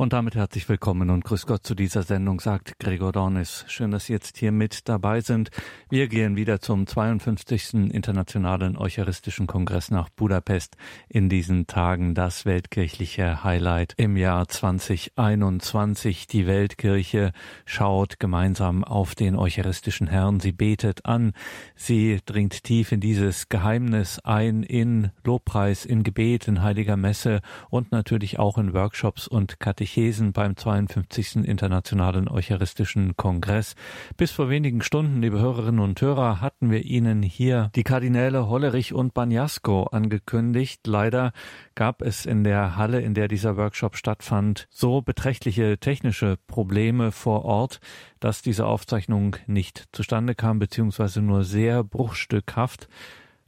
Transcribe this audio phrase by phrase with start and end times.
[0.00, 3.64] Und damit herzlich willkommen und grüß Gott zu dieser Sendung, sagt Gregor Dornis.
[3.66, 5.50] Schön, dass Sie jetzt hier mit dabei sind.
[5.90, 7.90] Wir gehen wieder zum 52.
[7.90, 10.76] Internationalen Eucharistischen Kongress nach Budapest.
[11.08, 16.28] In diesen Tagen das weltkirchliche Highlight im Jahr 2021.
[16.28, 17.32] Die Weltkirche
[17.64, 20.38] schaut gemeinsam auf den Eucharistischen Herrn.
[20.38, 21.32] Sie betet an.
[21.74, 27.90] Sie dringt tief in dieses Geheimnis ein, in Lobpreis, in Gebet, in heiliger Messe und
[27.90, 31.36] natürlich auch in Workshops und Katechesen Katechesen beim 52.
[31.46, 33.74] Internationalen Eucharistischen Kongress.
[34.18, 38.92] Bis vor wenigen Stunden, liebe Hörerinnen und Hörer, hatten wir Ihnen hier die Kardinäle Hollerich
[38.92, 40.86] und Baniasco angekündigt.
[40.86, 41.32] Leider
[41.74, 47.46] gab es in der Halle, in der dieser Workshop stattfand, so beträchtliche technische Probleme vor
[47.46, 47.80] Ort,
[48.20, 52.88] dass diese Aufzeichnung nicht zustande kam, beziehungsweise nur sehr bruchstückhaft.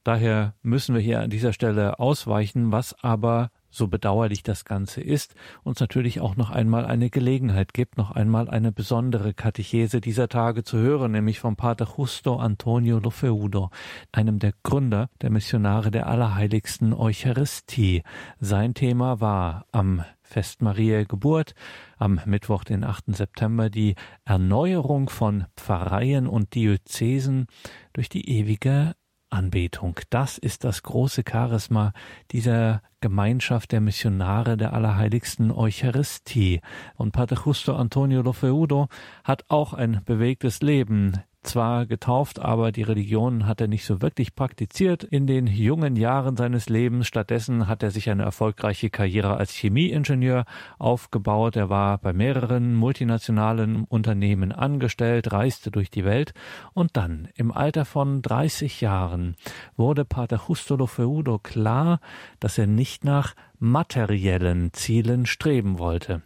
[0.04, 5.34] Daher müssen wir hier an dieser Stelle ausweichen, was aber so bedauerlich das Ganze ist,
[5.62, 10.64] uns natürlich auch noch einmal eine Gelegenheit gibt, noch einmal eine besondere Katechese dieser Tage
[10.64, 13.70] zu hören, nämlich vom Pater Justo Antonio Lofeudo,
[14.12, 18.02] einem der Gründer der Missionare der Allerheiligsten Eucharistie.
[18.38, 21.54] Sein Thema war am Fest Mariä Geburt,
[21.98, 23.16] am Mittwoch, den 8.
[23.16, 27.46] September, die Erneuerung von Pfarreien und Diözesen
[27.92, 28.94] durch die ewige
[29.30, 29.98] Anbetung.
[30.10, 31.92] Das ist das große Charisma
[32.30, 36.60] dieser Gemeinschaft der Missionare der Allerheiligsten Eucharistie.
[36.96, 38.88] Und Pater Justo Antonio Lofeudo
[39.24, 44.34] hat auch ein bewegtes Leben zwar getauft, aber die Religion hat er nicht so wirklich
[44.34, 47.06] praktiziert in den jungen Jahren seines Lebens.
[47.06, 50.44] Stattdessen hat er sich eine erfolgreiche Karriere als Chemieingenieur
[50.78, 51.56] aufgebaut.
[51.56, 56.34] Er war bei mehreren multinationalen Unternehmen angestellt, reiste durch die Welt
[56.74, 59.36] und dann im Alter von 30 Jahren
[59.76, 62.00] wurde Pater Justo Lofeudo klar,
[62.38, 66.22] dass er nicht nach materiellen Zielen streben wollte.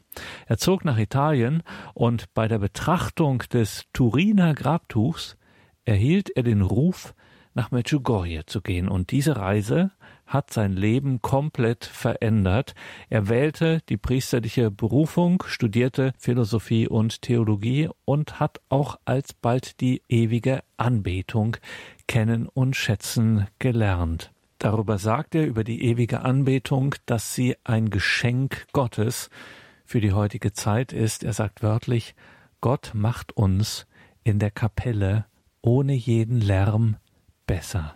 [0.47, 5.37] Er zog nach Italien und bei der Betrachtung des Turiner Grabtuchs
[5.85, 7.15] erhielt er den Ruf,
[7.55, 8.89] nach Medjugorje zu gehen.
[8.89, 9.93] Und diese Reise
[10.27, 12.75] hat sein Leben komplett verändert.
[13.09, 20.63] Er wählte die priesterliche Berufung, studierte Philosophie und Theologie und hat auch alsbald die ewige
[20.77, 21.57] Anbetung
[22.07, 24.34] kennen und schätzen gelernt.
[24.59, 29.31] Darüber sagt er über die ewige Anbetung, dass sie ein Geschenk Gottes
[29.85, 31.25] für die heutige Zeit ist.
[31.25, 32.15] Er sagt wörtlich,
[32.61, 33.87] Gott macht uns
[34.23, 35.27] in der Kapelle
[35.61, 36.97] ohne jeden Lärm
[37.47, 37.95] besser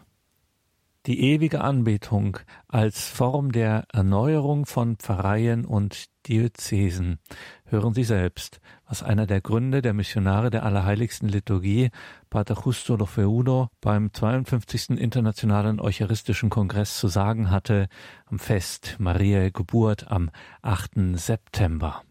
[1.08, 2.38] die ewige Anbetung
[2.68, 7.18] als Form der Erneuerung von Pfarreien und Diözesen.
[7.64, 11.90] Hören Sie selbst, was einer der Gründe der Missionare der Allerheiligsten Liturgie,
[12.30, 14.90] Pater Justo Lofeudo, beim 52.
[14.90, 17.88] Internationalen Eucharistischen Kongress zu sagen hatte,
[18.26, 20.30] am Fest Mariä Geburt am
[20.62, 20.90] 8.
[21.14, 22.02] September.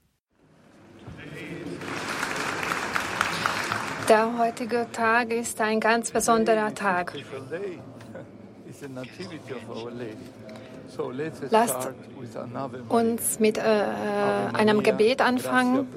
[4.09, 7.13] Der heutige Tag ist ein ganz besonderer Tag.
[11.49, 11.89] Lasst
[12.89, 13.61] uns mit äh,
[14.53, 15.87] einem Gebet anfangen,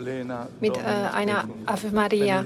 [0.60, 2.44] mit äh, einer Ave Maria.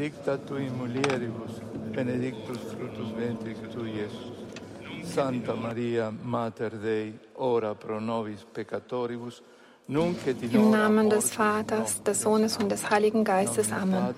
[5.05, 9.43] Santa Maria, Mater Dei, ora pro nobis peccatoribus,
[9.87, 13.71] Im Namen des Vaters, des Sohnes und des Heiligen Geistes.
[13.71, 14.15] Amen.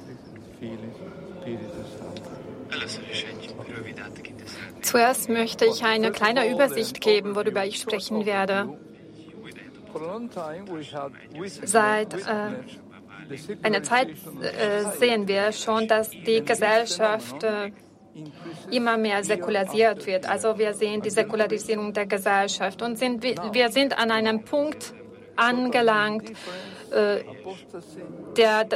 [4.86, 8.56] Zuerst möchte ich eine kleine Übersicht geben, worüber ich sprechen werde.
[11.64, 17.72] Seit äh, einer Zeit äh, sehen wir schon, dass die Gesellschaft äh,
[18.70, 20.28] immer mehr säkularisiert wird.
[20.28, 24.94] Also wir sehen die Säkularisierung der Gesellschaft und sind, wir sind an einem Punkt
[25.34, 26.30] angelangt,
[26.92, 27.24] äh,
[28.36, 28.68] der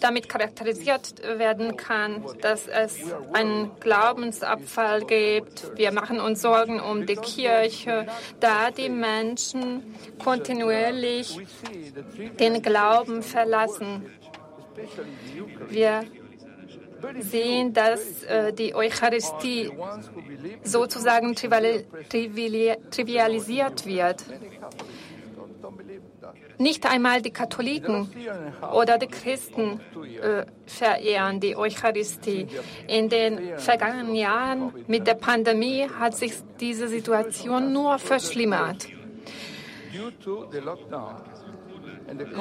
[0.00, 2.96] damit charakterisiert werden kann, dass es
[3.32, 5.76] einen Glaubensabfall gibt.
[5.76, 8.06] Wir machen uns Sorgen um die Kirche,
[8.40, 11.38] da die Menschen kontinuierlich
[12.38, 14.06] den Glauben verlassen.
[15.68, 16.04] Wir
[17.20, 19.70] sehen, dass äh, die Eucharistie
[20.62, 24.24] sozusagen trivialisiert wird.
[26.58, 28.10] Nicht einmal die Katholiken
[28.72, 29.80] oder die Christen
[30.20, 32.48] äh, verehren die Eucharistie.
[32.88, 38.88] In den vergangenen Jahren mit der Pandemie hat sich diese Situation nur verschlimmert.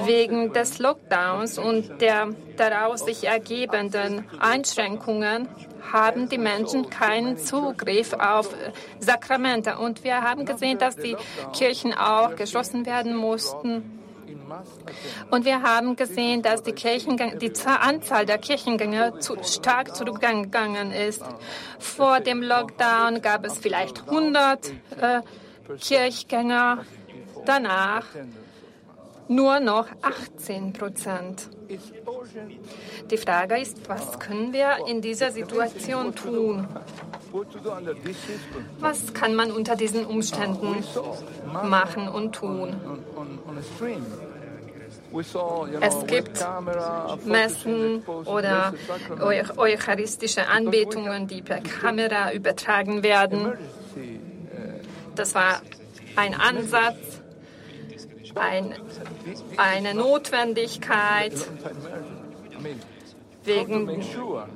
[0.06, 5.48] Wegen des Lockdowns und der daraus sich ergebenden Einschränkungen
[5.92, 8.50] haben die Menschen keinen Zugriff auf
[9.00, 9.78] Sakramente.
[9.78, 11.16] Und wir haben gesehen, dass die
[11.54, 13.97] Kirchen auch geschlossen werden mussten
[15.32, 21.24] Und wir haben gesehen, dass die, Kirchengänger, die Anzahl der Kirchengänger zu stark zurückgegangen ist.
[21.80, 24.72] Vor dem Lockdown gab es vielleicht 100
[25.02, 25.22] äh,
[25.80, 26.86] Kirchgänger,
[27.46, 28.06] danach
[29.28, 31.50] nur noch 18 Prozent.
[33.12, 36.68] Die Frage ist, was können wir in dieser Situation tun?
[38.80, 40.84] Was kann man unter diesen Umständen
[41.52, 42.76] machen und tun?
[45.82, 46.46] Es gibt
[47.26, 48.74] Messen oder
[49.58, 53.54] eucharistische Anbetungen, die per Kamera übertragen werden.
[55.16, 55.62] Das war
[56.16, 57.22] ein Ansatz,
[58.36, 58.76] ein,
[59.58, 61.34] eine Notwendigkeit
[63.44, 64.04] wegen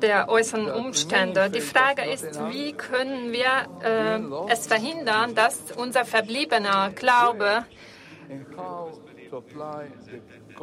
[0.02, 1.50] der äußeren Umstände.
[1.50, 7.66] Die Frage ist, wie können wir äh, es verhindern, dass unser verbliebener Glaube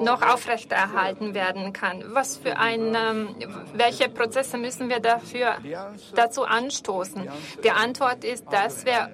[0.00, 2.04] noch aufrechterhalten werden kann.
[2.08, 3.34] Was für ein, ähm,
[3.74, 5.56] welche Prozesse müssen wir dafür
[6.14, 7.28] dazu anstoßen?
[7.64, 9.10] Die Antwort ist, dass wir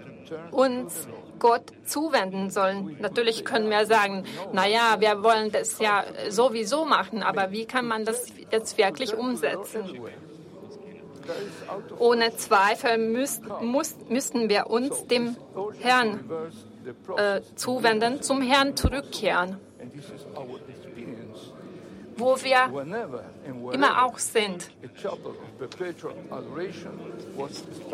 [0.50, 1.08] uns
[1.38, 2.96] Gott zuwenden sollen.
[3.00, 8.04] Natürlich können wir sagen, naja, wir wollen das ja sowieso machen, aber wie kann man
[8.04, 10.00] das jetzt wirklich umsetzen?
[11.98, 15.36] Ohne Zweifel müssen, muss, müssen wir uns dem
[15.80, 16.20] Herrn
[17.16, 19.58] äh, zuwenden, zum Herrn zurückkehren
[22.16, 22.70] wo wir
[23.72, 24.70] immer auch sind.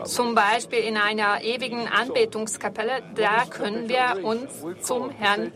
[0.04, 5.52] Zum Beispiel in einer ewigen Anbetungskapelle, da können wir uns zum Herrn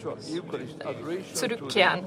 [1.34, 2.05] zurückkehren.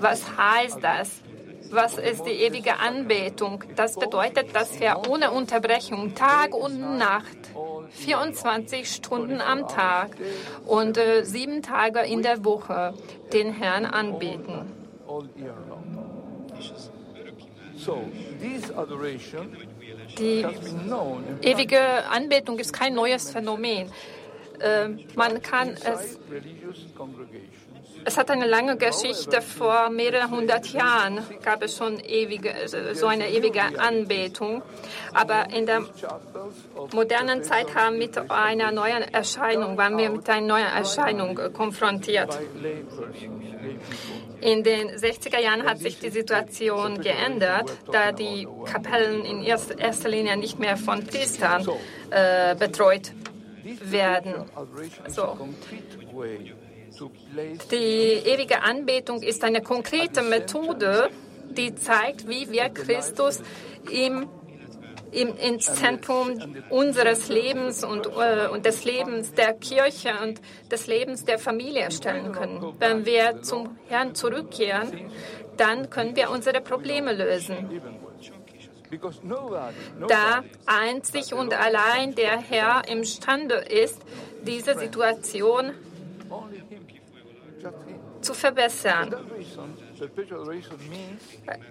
[0.00, 1.22] Was heißt das?
[1.70, 3.62] Was ist die ewige Anbetung?
[3.76, 7.36] Das bedeutet, dass wir ohne Unterbrechung Tag und Nacht
[7.90, 10.16] 24 Stunden am Tag
[10.66, 12.94] und äh, sieben Tage in der Woche
[13.32, 14.77] den Herrn anbeten.
[20.18, 20.44] Die
[21.42, 21.80] ewige
[22.10, 23.90] Anbetung ist kein neues Phänomen.
[24.60, 26.18] Äh, man kann es
[28.08, 29.42] es hat eine lange Geschichte.
[29.42, 32.54] Vor mehreren hundert Jahren gab es schon ewige,
[32.94, 34.62] so eine ewige Anbetung.
[35.12, 35.82] Aber in der
[36.92, 42.38] modernen Zeit haben mit einer neuen Erscheinung, waren wir mit einer neuen Erscheinung konfrontiert.
[44.40, 50.36] In den 60er Jahren hat sich die Situation geändert, da die Kapellen in erster Linie
[50.38, 51.68] nicht mehr von Priestern
[52.10, 53.12] äh, betreut
[53.82, 54.34] werden.
[55.08, 55.36] So.
[57.70, 61.10] Die ewige Anbetung ist eine konkrete Methode,
[61.50, 63.42] die zeigt, wie wir Christus
[63.90, 64.28] im
[65.12, 66.38] im, ins Zentrum
[66.70, 70.40] unseres Lebens und, äh, und des Lebens der Kirche und
[70.70, 72.74] des Lebens der Familie stellen können.
[72.78, 75.10] Wenn wir zum Herrn zurückkehren,
[75.56, 77.80] dann können wir unsere Probleme lösen.
[80.08, 84.00] Da einzig und allein der Herr imstande ist,
[84.46, 85.72] diese Situation
[88.28, 89.14] zu verbessern.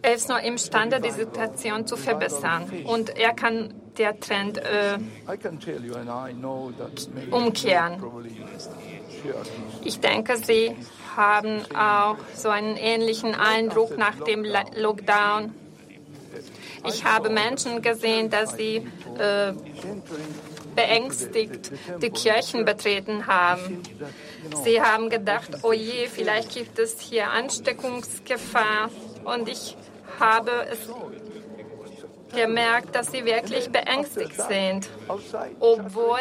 [0.02, 2.62] Er ist nur imstande, die Situation zu verbessern.
[2.86, 4.98] Und er kann der Trend äh,
[7.32, 7.96] umkehren.
[9.84, 10.76] Ich denke, Sie
[11.16, 15.54] haben auch so einen ähnlichen Eindruck nach dem Lockdown.
[16.88, 18.88] Ich habe Menschen gesehen, dass sie
[19.18, 19.54] äh,
[20.78, 23.82] beängstigt die Kirchen betreten haben.
[24.64, 28.90] Sie haben gedacht, oh je, vielleicht gibt es hier Ansteckungsgefahr.
[29.26, 29.76] Und ich
[30.20, 30.88] habe es
[32.34, 34.90] gemerkt, dass sie wirklich beängstigt sind,
[35.60, 36.20] obwohl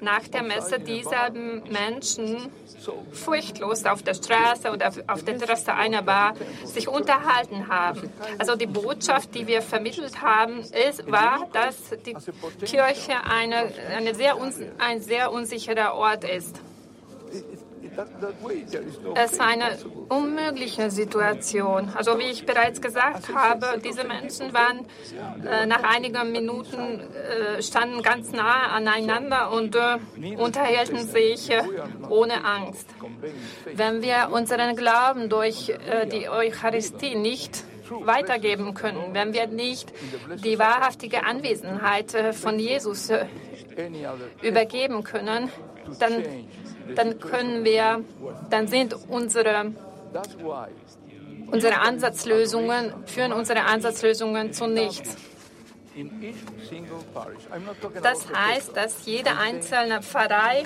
[0.00, 2.50] nach der Messe dieselben Menschen
[3.12, 8.12] furchtlos auf der Straße oder auf der Terrasse einer Bar sich unterhalten haben.
[8.38, 12.14] Also die Botschaft, die wir vermittelt haben, ist, war, dass die
[12.64, 14.36] Kirche eine, eine sehr
[14.78, 16.60] ein sehr unsicherer Ort ist.
[19.14, 21.90] Es war eine unmögliche Situation.
[21.94, 24.86] Also wie ich bereits gesagt habe, diese Menschen waren
[25.44, 29.98] äh, nach einigen Minuten äh, standen ganz nah aneinander und äh,
[30.36, 31.62] unterhielten sich äh,
[32.08, 32.88] ohne Angst.
[33.74, 39.92] Wenn wir unseren Glauben durch äh, die Eucharistie nicht weitergeben können, wenn wir nicht
[40.42, 43.12] die wahrhaftige Anwesenheit äh, von Jesus
[44.42, 45.50] übergeben können,
[45.98, 46.24] dann
[46.94, 48.04] dann können wir,
[48.50, 49.72] dann sind unsere,
[51.50, 55.16] unsere Ansatzlösungen, führen unsere Ansatzlösungen zu nichts.
[58.02, 60.64] Das heißt, dass jede einzelne Pfarrei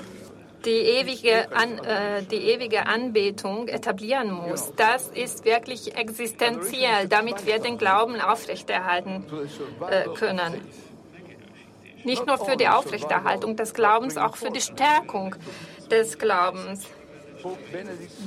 [0.64, 4.72] die ewige, An, äh, die ewige Anbetung etablieren muss.
[4.74, 9.24] Das ist wirklich existenziell, damit wir den Glauben aufrechterhalten
[9.88, 10.60] äh, können.
[12.04, 15.34] Nicht nur für die Aufrechterhaltung des Glaubens, auch für die Stärkung
[15.90, 16.86] des Glaubens.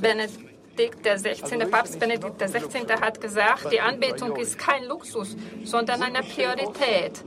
[0.00, 2.86] Benedikt Benedikt XVI., Papst Benedikt XVI.
[3.00, 7.22] hat gesagt, die Anbetung ist kein Luxus, sondern eine Priorität.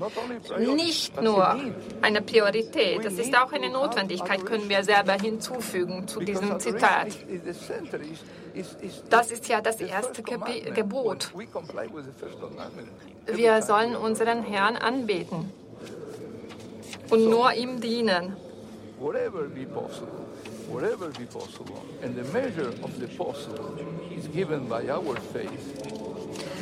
[0.59, 1.55] Nicht nur
[2.01, 7.07] eine Priorität, es ist auch eine Notwendigkeit, können wir selber hinzufügen zu diesem Zitat.
[9.09, 11.31] Das ist ja das erste Gebot.
[13.27, 15.51] Wir sollen unseren Herrn anbeten
[17.11, 18.37] und nur ihm dienen.
[18.97, 20.24] Whatever be possible
[20.69, 21.83] whatever be possible.
[22.03, 23.77] And the measure of the possible
[24.15, 25.95] is given by our faith.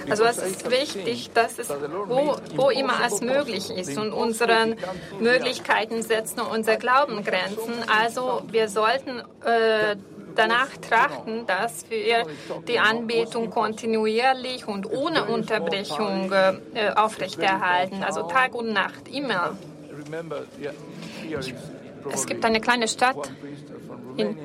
[0.09, 4.75] Also es ist wichtig, dass es wo, wo immer es möglich ist und unseren
[5.19, 7.73] Möglichkeiten setzen unser Glauben Grenzen.
[7.87, 9.95] Also wir sollten äh,
[10.35, 12.25] danach trachten, dass wir
[12.67, 19.55] die Anbetung kontinuierlich und ohne Unterbrechung äh, aufrechterhalten, also Tag und Nacht immer.
[22.11, 23.31] Es gibt eine kleine Stadt
[24.17, 24.37] in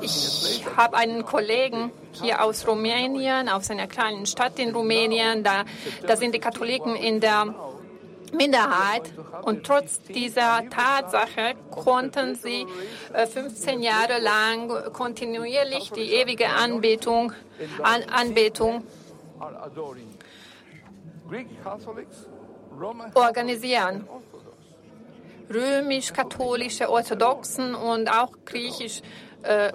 [0.00, 5.44] ich habe einen Kollegen hier aus Rumänien, aus einer kleinen Stadt in Rumänien.
[5.44, 5.64] Da,
[6.06, 7.54] da sind die Katholiken in der
[8.32, 9.12] Minderheit.
[9.42, 12.66] Und trotz dieser Tatsache konnten sie
[13.12, 17.32] 15 äh, Jahre lang kontinuierlich die ewige Anbetung,
[17.82, 18.84] An Anbetung
[23.14, 24.08] organisieren
[25.52, 29.02] römisch-katholische Orthodoxen und auch griechisch
[29.42, 29.72] äh,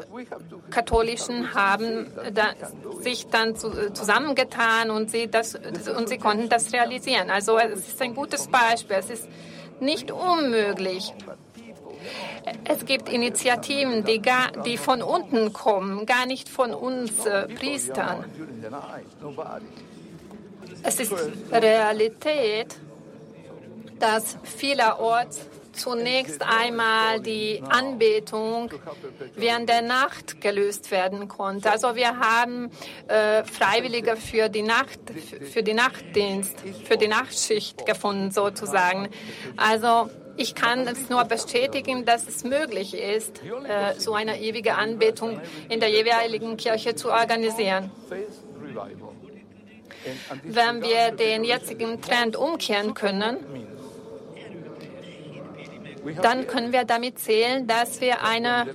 [1.54, 2.54] haben da,
[3.02, 7.30] sich dann zu, zusammengetan und sie, das, und sie konnten das realisieren.
[7.30, 8.98] Also es ist ein gutes Beispiel.
[8.98, 9.28] Es ist
[9.80, 11.14] nicht unmöglich.
[12.66, 18.26] Es gibt Initiativen, die, gar, die von unten kommen, gar nicht von uns äh, Priestern.
[20.84, 21.14] Es ist
[21.52, 22.76] Realität,
[24.00, 25.40] dass vielerorts
[25.74, 28.70] zunächst einmal die Anbetung
[29.36, 31.72] während der Nacht gelöst werden konnte.
[31.72, 32.72] Also wir haben
[33.08, 35.00] äh, Freiwillige für die Nacht,
[35.52, 39.10] für die Nachtdienst, für die Nachtschicht gefunden sozusagen.
[39.58, 45.40] Also ich kann es nur bestätigen, dass es möglich ist, äh, so eine ewige Anbetung
[45.70, 47.92] in der jeweiligen Kirche zu organisieren.
[50.44, 53.38] Wenn wir den jetzigen Trend umkehren können,
[56.22, 58.68] dann können wir damit zählen, dass wir eine,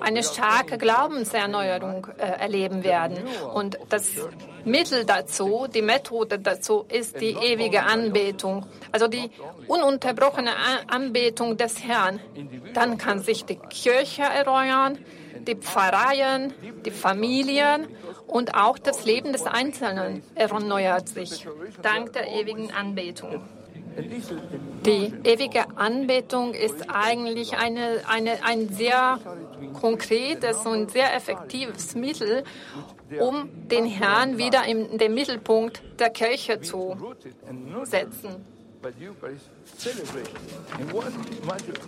[0.00, 3.18] eine starke Glaubenserneuerung äh, erleben werden.
[3.52, 4.10] Und das
[4.64, 9.30] Mittel dazu, die Methode dazu ist die ewige Anbetung, also die
[9.66, 10.52] ununterbrochene
[10.86, 12.20] Anbetung des Herrn.
[12.74, 14.98] Dann kann sich die Kirche erneuern,
[15.46, 16.54] die Pfarreien,
[16.84, 17.88] die Familien
[18.26, 21.46] und auch das Leben des Einzelnen erneuert sich
[21.82, 23.42] dank der ewigen Anbetung.
[24.84, 29.18] Die ewige Anbetung ist eigentlich eine, eine, ein sehr
[29.80, 32.44] konkretes und sehr effektives Mittel,
[33.18, 36.96] um den Herrn wieder in den Mittelpunkt der Kirche zu
[37.84, 38.44] setzen.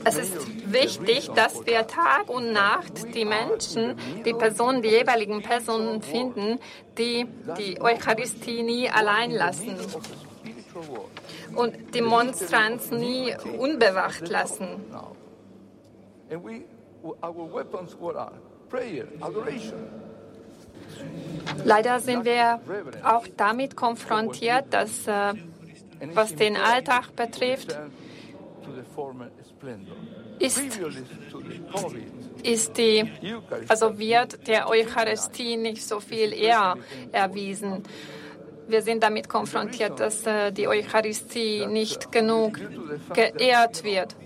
[0.04, 6.02] Es ist wichtig, dass wir Tag und Nacht die Menschen, die Personen, die jeweiligen Personen
[6.02, 6.60] finden,
[6.96, 7.26] die
[7.58, 9.76] die Eucharistie nie allein lassen
[11.54, 14.80] und die Monstranz nie unbewacht lassen.
[21.64, 22.60] Leider sind wir
[23.04, 25.34] auch damit konfrontiert, dass äh,
[26.12, 27.76] was den Alltag betrifft,
[30.38, 30.60] ist,
[32.42, 33.10] ist die,
[33.68, 36.76] also wird der Eucharistie nicht so viel eher
[37.12, 37.82] erwiesen
[38.68, 42.58] wir sind damit konfrontiert, dass äh, die Eucharistie nicht genug
[43.12, 44.16] geehrt wird.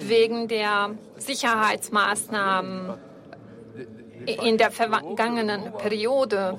[0.00, 2.94] Wegen der Sicherheitsmaßnahmen
[4.26, 6.58] in der vergangenen Periode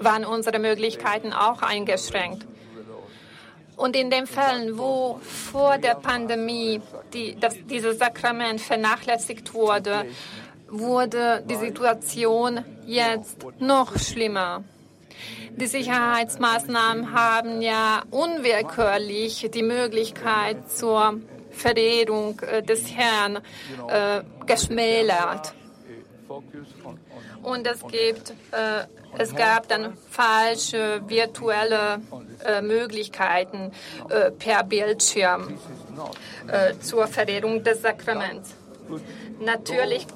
[0.00, 2.46] waren unsere Möglichkeiten auch eingeschränkt.
[3.76, 6.82] Und in den Fällen, wo vor der Pandemie
[7.14, 10.04] die, das, dieses Sakrament vernachlässigt wurde,
[10.70, 14.64] wurde die Situation jetzt noch schlimmer.
[15.56, 23.36] Die Sicherheitsmaßnahmen haben ja unwillkürlich die Möglichkeit zur Verehrung äh, des Herrn
[23.88, 25.54] äh, geschmälert.
[27.42, 28.84] Und es, gibt, äh,
[29.18, 32.00] es gab dann falsche virtuelle
[32.44, 33.72] äh, Möglichkeiten
[34.08, 35.58] äh, per Bildschirm
[36.46, 38.54] äh, zur Verehrung des Sakraments.
[39.40, 40.06] Natürlich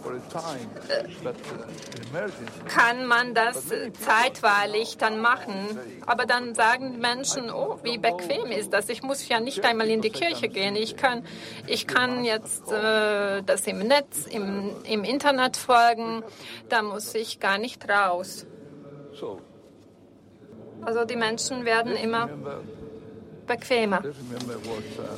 [2.68, 3.68] kann man das
[4.00, 8.90] zeitweilig dann machen, aber dann sagen Menschen, oh, wie bequem ist das?
[8.90, 10.76] Ich muss ja nicht einmal in die Kirche gehen.
[10.76, 11.24] Ich kann,
[11.66, 16.22] ich kann jetzt äh, das im Netz, im, im Internet folgen.
[16.68, 18.46] Da muss ich gar nicht raus.
[20.82, 22.28] Also die Menschen werden immer
[23.46, 24.02] bequemer.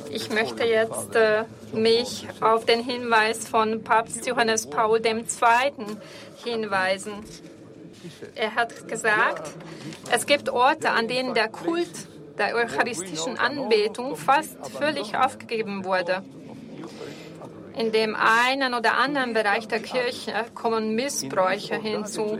[0.09, 5.23] Ich möchte jetzt äh, mich auf den Hinweis von Papst Johannes Paul II.
[6.43, 7.13] hinweisen.
[8.35, 9.51] Er hat gesagt,
[10.11, 12.07] es gibt Orte, an denen der Kult
[12.37, 16.23] der eucharistischen Anbetung fast völlig aufgegeben wurde.
[17.77, 22.39] In dem einen oder anderen Bereich der Kirche kommen Missbräuche hinzu,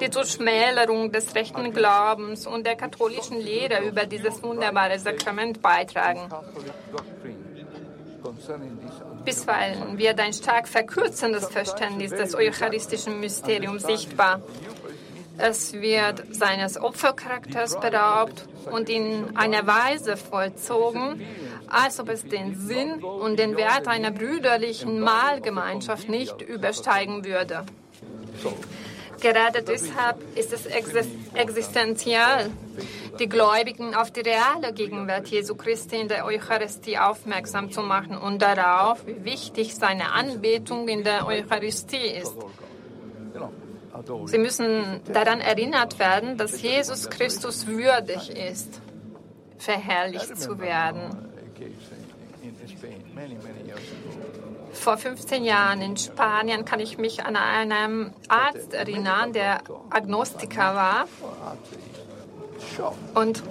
[0.00, 6.30] die zur Schmälerung des rechten Glaubens und der katholischen Lehre über dieses wunderbare Sakrament beitragen.
[9.24, 14.40] Bisweilen wird ein stark verkürzendes Verständnis des eucharistischen Mysteriums sichtbar.
[15.38, 21.20] Es wird seines Opfercharakters beraubt und in einer Weise vollzogen,
[21.68, 27.64] als ob es den Sinn und den Wert einer brüderlichen Mahlgemeinschaft nicht übersteigen würde.
[29.20, 30.66] Gerade deshalb ist es
[31.34, 32.50] existenziell,
[33.18, 38.42] die Gläubigen auf die reale Gegenwart Jesu Christi in der Eucharistie aufmerksam zu machen und
[38.42, 42.36] darauf, wie wichtig seine Anbetung in der Eucharistie ist.
[44.26, 48.80] Sie müssen daran erinnert werden, dass Jesus Christus würdig ist,
[49.58, 51.30] verherrlicht zu werden.
[54.72, 61.08] Vor 15 Jahren in Spanien kann ich mich an einen Arzt erinnern, der Agnostiker war.
[63.14, 63.42] Und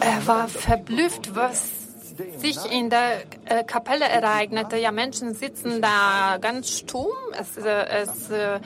[0.00, 1.93] er war verblüfft, was
[2.38, 4.76] sich in der äh, Kapelle ereignete.
[4.76, 8.60] Ja, Menschen sitzen da ganz stumm, es, äh, es äh,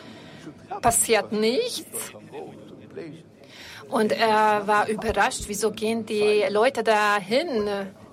[0.81, 2.13] passiert nichts.
[3.89, 7.67] Und er war überrascht, wieso gehen die Leute dahin,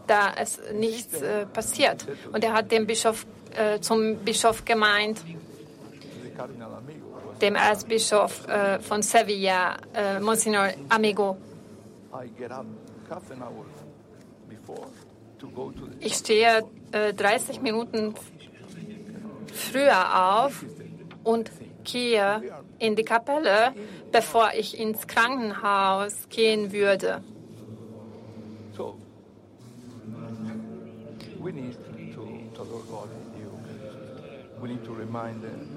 [0.08, 1.20] da es nichts
[1.52, 2.06] passiert.
[2.32, 3.26] Und er hat dem Bischof,
[3.82, 5.20] zum Bischof gemeint,
[7.42, 8.44] dem Erzbischof
[8.88, 9.76] von Sevilla,
[10.22, 11.36] Monsignor Amigo.
[16.00, 18.16] Ich stehe 30 äh, Minuten
[19.54, 20.66] früher auf
[21.24, 21.52] und
[21.84, 22.42] gehe
[22.80, 23.74] in die Kapelle,
[24.12, 27.24] bevor ich ins Krankenhaus gehen würde.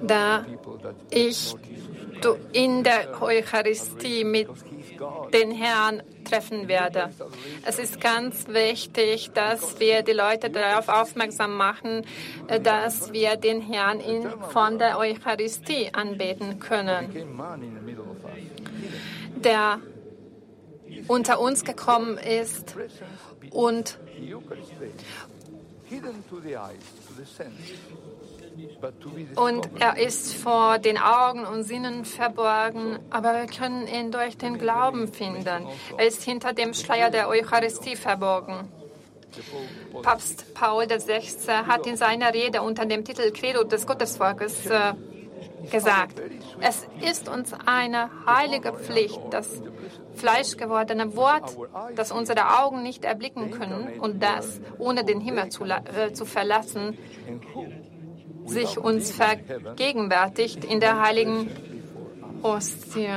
[0.07, 0.47] Da
[1.11, 1.55] ich
[2.53, 4.49] in der Eucharistie mit
[5.33, 7.11] den Herrn treffen werde.
[7.65, 12.05] Es ist ganz wichtig, dass wir die Leute darauf aufmerksam machen,
[12.63, 17.13] dass wir den Herrn in Form der Eucharistie anbeten können.
[19.37, 19.81] Der
[21.07, 22.75] unter uns gekommen ist
[23.51, 23.99] und
[29.37, 34.59] und er ist vor den Augen und Sinnen verborgen, aber wir können ihn durch den
[34.59, 35.67] Glauben finden.
[35.97, 38.69] Er ist hinter dem Schleier der Eucharistie verborgen.
[40.03, 41.23] Papst Paul VI.
[41.67, 44.95] hat in seiner Rede unter dem Titel Credo des Gottesvolkes äh,
[45.71, 46.21] gesagt,
[46.61, 49.63] es ist uns eine heilige Pflicht, das
[50.15, 51.57] fleischgewordene Wort,
[51.95, 56.99] das unsere Augen nicht erblicken können und das, ohne den Himmel zu, äh, zu verlassen,
[58.49, 61.51] sich uns vergegenwärtigt in der heiligen
[62.43, 63.09] Hostie,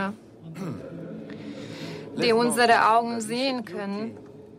[2.21, 4.17] die unsere Augen sehen können,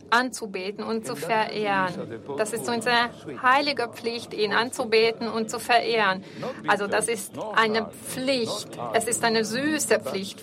[0.09, 2.21] anzubeten und zu verehren.
[2.37, 3.09] Das ist unsere
[3.41, 6.23] heilige Pflicht, ihn anzubeten und zu verehren.
[6.67, 8.69] Also das ist eine Pflicht.
[8.93, 10.39] Es ist eine süße Pflicht,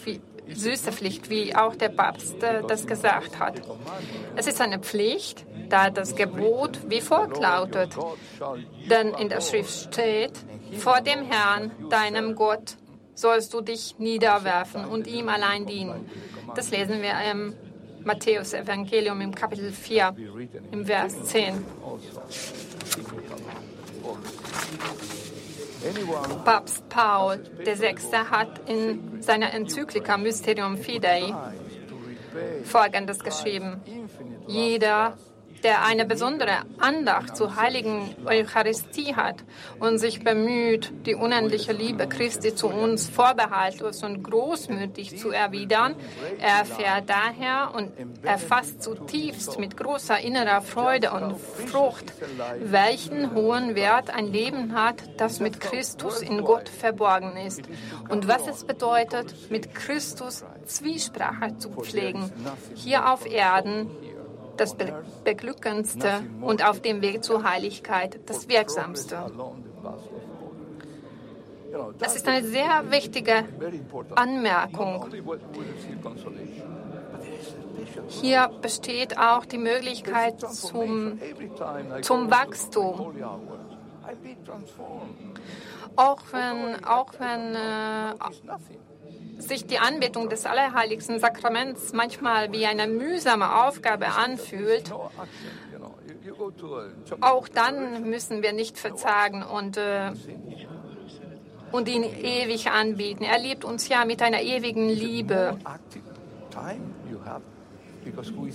[0.53, 3.61] süße Pflicht, wie auch der Papst äh, das gesagt hat.
[4.37, 7.97] Es ist eine Pflicht, da das Gebot wie folgt lautet.
[8.89, 10.33] Denn in der Schrift steht,
[10.79, 12.77] vor dem Herrn, deinem Gott,
[13.15, 16.09] sollst du dich niederwerfen und ihm allein dienen.
[16.55, 17.55] Das lesen wir im
[18.05, 20.17] Matthäus Evangelium im Kapitel 4,
[20.73, 21.65] im Vers 10.
[26.45, 27.95] Papst Paul VI.
[28.31, 31.35] hat in seiner Enzyklika Mysterium Fidei
[32.64, 33.81] Folgendes geschrieben.
[34.47, 35.16] Jeder,
[35.62, 39.37] der eine besondere Andacht zur heiligen Eucharistie hat
[39.79, 45.94] und sich bemüht, die unendliche Liebe Christi zu uns vorbehaltlos und großmütig zu erwidern,
[46.38, 47.92] erfährt daher und
[48.23, 52.12] erfasst zutiefst mit großer innerer Freude und Frucht,
[52.61, 57.62] welchen hohen Wert ein Leben hat, das mit Christus in Gott verborgen ist.
[58.09, 62.33] Und was es bedeutet, mit Christus Zwiesprache zu pflegen,
[62.75, 63.90] hier auf Erden
[64.61, 64.77] das
[65.25, 69.16] Beglückendste und auf dem Weg zur Heiligkeit das Wirksamste.
[71.99, 73.44] Das ist eine sehr wichtige
[74.14, 75.07] Anmerkung.
[78.09, 81.18] Hier besteht auch die Möglichkeit zum,
[82.03, 83.14] zum Wachstum.
[85.96, 88.89] Auch wenn, auch wenn äh,
[89.40, 94.92] sich die Anbetung des Allerheiligsten Sakraments manchmal wie eine mühsame Aufgabe anfühlt,
[97.20, 100.12] auch dann müssen wir nicht verzagen und, äh,
[101.72, 103.24] und ihn ewig anbieten.
[103.24, 105.59] Er liebt uns ja mit einer ewigen Liebe.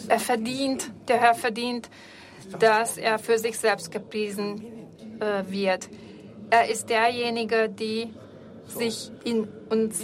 [0.08, 1.90] Er verdient, der Herr verdient,
[2.60, 4.64] dass er für sich selbst gepriesen
[5.20, 5.90] äh, wird.
[6.50, 8.08] Er ist derjenige, der
[8.68, 10.04] sich in uns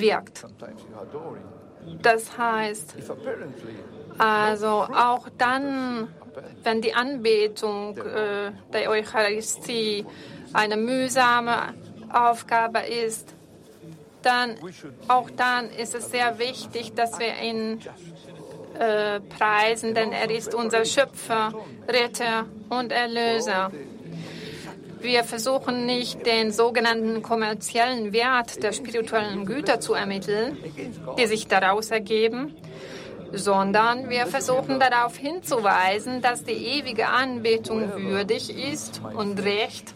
[0.00, 0.46] wirkt.
[2.02, 2.94] Das heißt,
[4.18, 6.08] also auch dann,
[6.62, 10.04] wenn die Anbetung äh, der Eucharistie
[10.52, 11.74] eine mühsame
[12.12, 13.34] Aufgabe ist,
[14.22, 14.56] dann
[15.06, 17.80] auch dann ist es sehr wichtig, dass wir ihn
[18.78, 21.52] äh, preisen, denn er ist unser Schöpfer,
[21.88, 23.70] Retter und Erlöser.
[25.00, 30.56] Wir versuchen nicht, den sogenannten kommerziellen Wert der spirituellen Güter zu ermitteln,
[31.18, 32.54] die sich daraus ergeben,
[33.32, 39.94] sondern wir versuchen darauf hinzuweisen, dass die ewige Anbetung würdig ist und recht,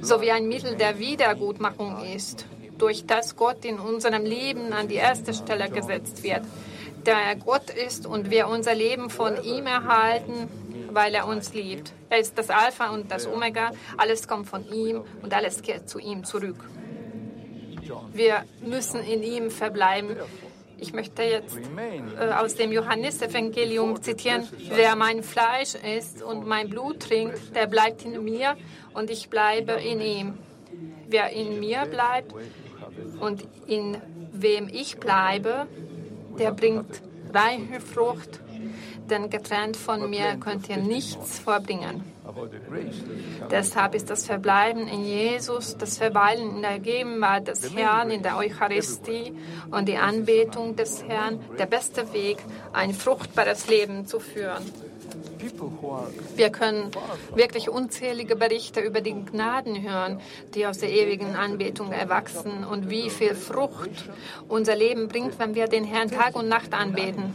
[0.00, 2.46] sowie ein Mittel der Wiedergutmachung ist,
[2.78, 6.42] durch das Gott in unserem Leben an die erste Stelle gesetzt wird.
[7.06, 10.48] Der Gott ist und wir unser Leben von ihm erhalten,
[10.92, 11.92] weil er uns liebt.
[12.08, 13.70] Er ist das Alpha und das Omega.
[13.96, 16.68] Alles kommt von ihm und alles kehrt zu ihm zurück.
[18.12, 20.16] Wir müssen in ihm verbleiben.
[20.78, 27.00] Ich möchte jetzt äh, aus dem Johannesevangelium zitieren: Wer mein Fleisch isst und mein Blut
[27.00, 28.56] trinkt, der bleibt in mir
[28.94, 30.38] und ich bleibe in ihm.
[31.08, 32.32] Wer in mir bleibt
[33.20, 33.98] und in
[34.32, 35.66] wem ich bleibe,
[36.38, 38.40] der bringt reiche Frucht
[39.10, 42.04] denn getrennt von mir könnt ihr nichts vorbringen.
[43.50, 48.36] Deshalb ist das Verbleiben in Jesus, das Verweilen in der Gegenwart des Herrn, in der
[48.36, 49.34] Eucharistie
[49.70, 52.38] und die Anbetung des Herrn der beste Weg,
[52.72, 54.89] ein fruchtbares Leben zu führen.
[56.36, 56.90] Wir können
[57.34, 60.20] wirklich unzählige Berichte über die Gnaden hören,
[60.54, 64.10] die aus der ewigen Anbetung erwachsen und wie viel Frucht
[64.48, 67.34] unser Leben bringt, wenn wir den Herrn Tag und Nacht anbeten.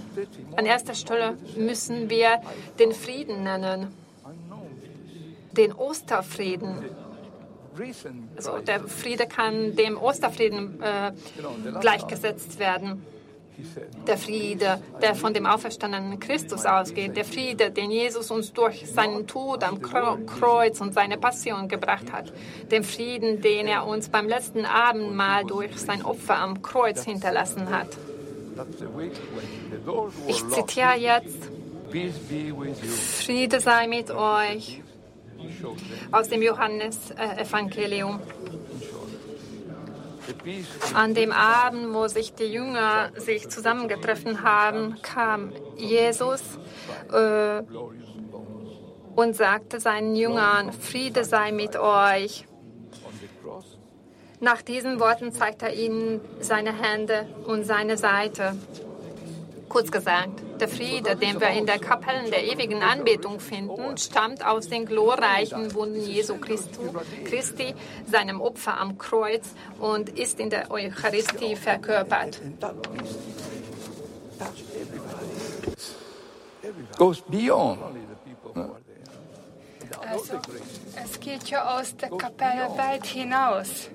[0.55, 2.41] An erster Stelle müssen wir
[2.79, 3.87] den Frieden nennen,
[5.51, 6.85] den Osterfrieden.
[8.37, 11.11] Also der Friede kann dem Osterfrieden äh,
[11.81, 13.03] gleichgesetzt werden
[14.07, 19.27] der Friede, der von dem auferstandenen Christus ausgeht, der Friede, den Jesus uns durch seinen
[19.27, 22.33] Tod am Kreuz und seine Passion gebracht hat,
[22.71, 27.97] den Frieden, den er uns beim letzten Abendmahl durch sein Opfer am Kreuz hinterlassen hat.
[30.27, 31.49] Ich zitiere jetzt,
[33.19, 34.81] Friede sei mit euch
[36.11, 38.19] aus dem Johannesevangelium.
[40.93, 46.41] An dem Abend, wo sich die Jünger sich zusammengetroffen haben, kam Jesus
[47.11, 47.61] äh,
[49.15, 52.45] und sagte seinen Jüngern, Friede sei mit euch.
[54.39, 58.55] Nach diesen Worten zeigte er ihnen seine Hände und seine Seite.
[59.69, 64.67] Kurz gesagt, der Friede, den wir in der Kapellen der ewigen Anbetung finden, stammt aus
[64.69, 67.75] den glorreichen Wunden Jesu Christi,
[68.09, 72.41] seinem Opfer am Kreuz und ist in der Eucharistie verkörpert.
[76.97, 77.79] Goes beyond.
[80.01, 80.33] Also,
[81.03, 83.89] es geht ja aus der Kapelle weit hinaus.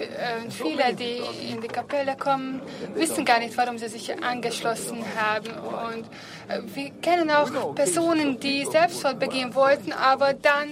[0.00, 2.60] Äh, viele, die in die Kapelle kommen,
[2.94, 5.50] wissen gar nicht, warum sie sich angeschlossen haben.
[5.50, 6.04] Und
[6.48, 10.68] äh, wir kennen auch Personen, die Selbstmord begehen wollten, aber dann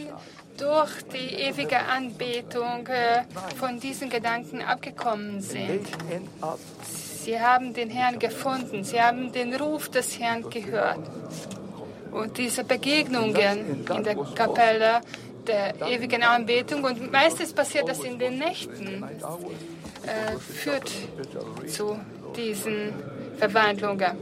[0.56, 3.22] durch die ewige Anbetung äh,
[3.56, 5.86] von diesen Gedanken abgekommen sind.
[7.24, 11.00] Sie haben den Herrn gefunden, sie haben den Ruf des Herrn gehört.
[12.12, 15.00] Und diese Begegnungen in der Kapelle
[15.50, 20.90] der ewigen Anbetung und meistens passiert das in den Nächten, äh, führt
[21.66, 21.98] zu
[22.36, 22.92] diesen
[23.38, 24.12] Verwandlungen.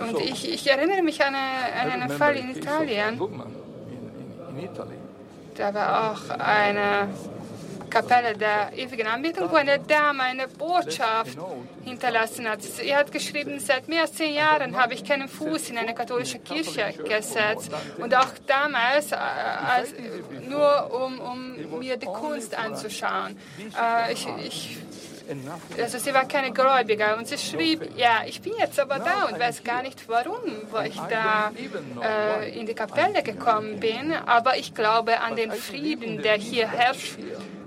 [0.00, 3.20] Und ich, ich erinnere mich an, eine, an einen Fall in Italien.
[5.56, 7.08] Da war auch eine
[7.90, 11.36] Kapelle der ewigen Anbetung, wo eine Dame eine Botschaft
[11.84, 12.62] hinterlassen hat.
[12.62, 16.38] Sie hat geschrieben, seit mehr als zehn Jahren habe ich keinen Fuß in eine katholische
[16.38, 17.70] Kirche gesetzt.
[17.98, 19.94] Und auch damals, äh, als,
[20.48, 23.36] nur um, um mir die Kunst anzuschauen.
[23.58, 24.78] Äh, ich, ich
[25.80, 29.38] also sie war keine Gläubige und sie schrieb, ja, ich bin jetzt aber da und
[29.38, 30.40] weiß gar nicht warum,
[30.84, 31.52] ich da
[32.02, 37.18] äh, in die Kapelle gekommen bin, aber ich glaube an den Frieden, der hier herrscht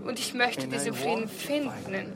[0.05, 2.13] und ich möchte diesen Frieden finden.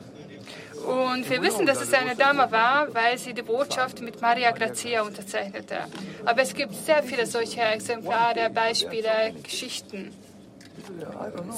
[0.86, 5.02] Und wir wissen, dass es eine Dame war, weil sie die Botschaft mit Maria Grazia
[5.02, 5.78] unterzeichnete.
[6.24, 10.12] Aber es gibt sehr viele solche Exemplare, Beispiele, Geschichten.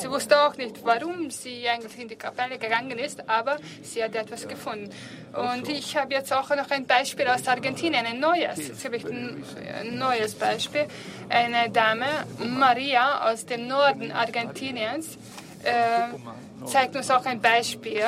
[0.01, 4.15] Sie wusste auch nicht, warum sie eigentlich in die Kapelle gegangen ist, aber sie hat
[4.15, 4.91] etwas gefunden.
[5.33, 8.69] Und ich habe jetzt auch noch ein Beispiel aus Argentinien, ein neues.
[8.69, 9.45] Jetzt habe ich ein,
[9.93, 10.87] neues Beispiel.
[11.29, 12.07] Eine Dame,
[12.45, 15.19] Maria aus dem Norden Argentiniens,
[15.65, 18.03] äh, zeigt uns auch ein Beispiel.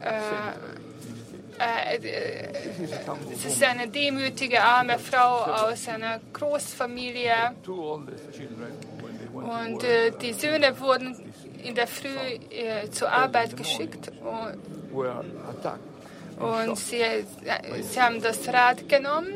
[0.00, 0.20] Äh,
[1.58, 2.52] äh,
[3.32, 7.54] es ist eine demütige, arme Frau aus einer Großfamilie.
[9.32, 11.16] Und äh, die Söhne wurden
[11.62, 14.12] in der Früh äh, zur Arbeit geschickt.
[14.20, 14.58] Und,
[16.42, 17.24] und sie, äh,
[17.82, 19.32] sie haben das Rad genommen,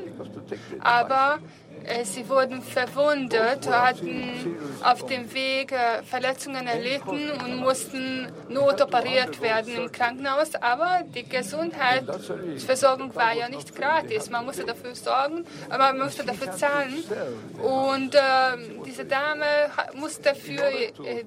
[0.80, 1.60] aber äh,
[2.05, 9.93] sie wurden verwundet, hatten auf dem Weg äh, Verletzungen erlitten und mussten notoperiert werden im
[9.93, 10.55] Krankenhaus.
[10.57, 14.31] Aber die Gesundheitsversorgung war ja nicht gratis.
[14.31, 17.05] Man musste dafür sorgen, man musste dafür zahlen.
[17.62, 18.21] Und äh,
[18.87, 21.25] diese Dame musste für äh,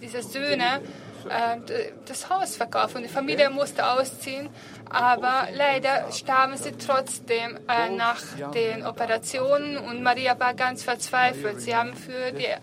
[0.00, 0.80] diese Söhne
[1.28, 3.02] äh, das Haus verkaufen.
[3.02, 4.48] Die Familie musste ausziehen,
[4.90, 8.20] aber leider starben sie trotzdem äh, nach
[8.54, 9.78] den Operationen.
[9.78, 11.60] Und Maria war ganz verzweifelt.
[11.60, 12.54] Sie haben für die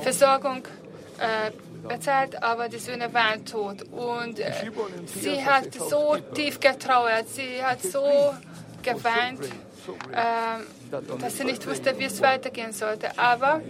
[0.00, 0.64] Versorgung
[1.18, 1.50] äh,
[1.86, 3.82] bezahlt, aber die Söhne waren tot.
[3.92, 4.38] Und
[5.06, 8.34] sie hat so tief getrauert, sie hat so
[8.82, 9.40] geweint,
[11.20, 13.18] dass sie nicht wusste, wie es weitergehen sollte.
[13.18, 13.60] Aber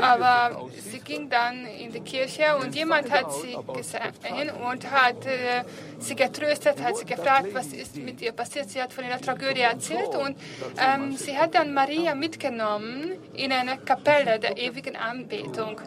[0.00, 0.68] aber
[1.04, 5.64] ging dann in die Kirche und jemand hat sie gesehen und hat äh,
[5.98, 8.70] sie getröstet, hat sie gefragt, was ist mit ihr passiert.
[8.70, 10.36] Sie hat von ihrer Tragödie erzählt und
[10.78, 15.80] ähm, sie hat dann Maria mitgenommen in eine Kapelle der ewigen Anbetung.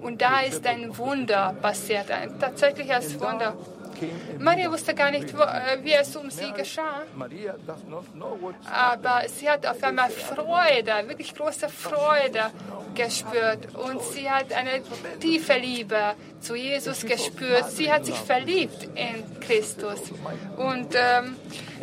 [0.00, 3.56] Und da ist ein Wunder passiert, ein tatsächliches Wunder.
[4.38, 7.02] Maria wusste gar nicht, äh, wie es um sie geschah.
[8.72, 12.50] Aber sie hat auf einmal Freude, wirklich große Freude
[12.94, 13.74] gespürt.
[13.74, 14.82] Und sie hat eine
[15.20, 17.70] tiefe Liebe zu Jesus gespürt.
[17.70, 20.00] Sie hat sich verliebt in Christus.
[20.56, 21.36] Und ähm,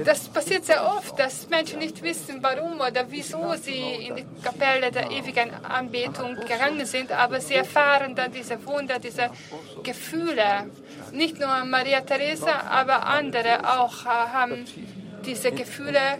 [0.04, 4.92] das passiert sehr oft, dass Menschen nicht wissen, warum oder wieso sie in die Kapelle
[4.92, 9.30] der ewigen Anbetung gegangen sind, aber sie erfahren dann diese Wunder, diese
[9.84, 10.70] Gefühle.
[11.12, 14.66] Nicht nur Maria Theresa, aber andere auch äh, haben
[15.26, 16.20] diese Gefühle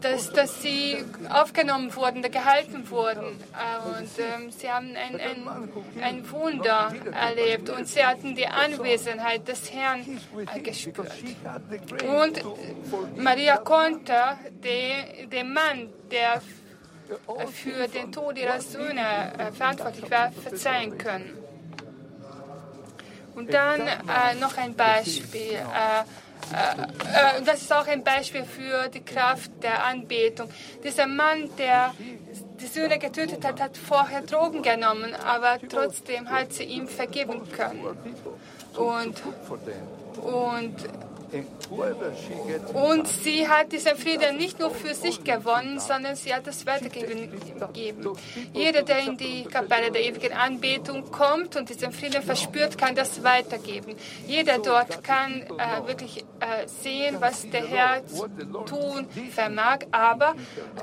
[0.00, 3.38] dass, dass sie aufgenommen wurden, gehalten wurden.
[3.52, 9.46] Äh, und ähm, sie haben ein, ein, ein Wunder erlebt und sie hatten die Anwesenheit
[9.46, 10.20] des Herrn
[10.54, 11.12] äh, gespürt.
[12.04, 12.42] Und
[13.16, 14.14] Maria konnte
[14.62, 16.42] den, den Mann, der
[17.52, 21.43] für den Tod ihrer Söhne äh, verantwortlich war, verzeihen können.
[23.34, 25.54] Und dann äh, noch ein Beispiel.
[25.54, 26.04] Äh,
[26.52, 30.48] äh, äh, das ist auch ein Beispiel für die Kraft der Anbetung.
[30.82, 31.94] Dieser Mann, der
[32.60, 37.96] die Söhne getötet hat, hat vorher Drogen genommen, aber trotzdem hat sie ihm vergeben können.
[38.76, 39.22] Und,
[40.22, 40.76] und
[42.74, 47.30] und sie hat diesen Frieden nicht nur für sich gewonnen, sondern sie hat es weitergegeben.
[48.52, 53.22] Jeder, der in die Kapelle der ewigen Anbetung kommt und diesen Frieden verspürt, kann das
[53.24, 53.96] weitergeben.
[54.26, 58.02] Jeder dort kann äh, wirklich äh, sehen, was der Herr
[58.66, 60.34] tun vermag, aber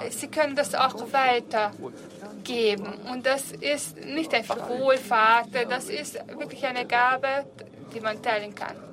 [0.05, 2.93] äh, sie können das auch weitergeben.
[3.11, 7.45] Und das ist nicht einfach Wohlfahrt, das ist wirklich eine Gabe,
[7.93, 8.90] die man teilen kann.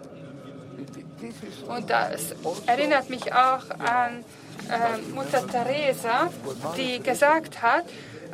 [1.69, 2.35] Und das
[2.67, 4.25] erinnert mich auch an
[4.69, 6.31] äh, Mutter Teresa,
[6.77, 7.85] die gesagt hat,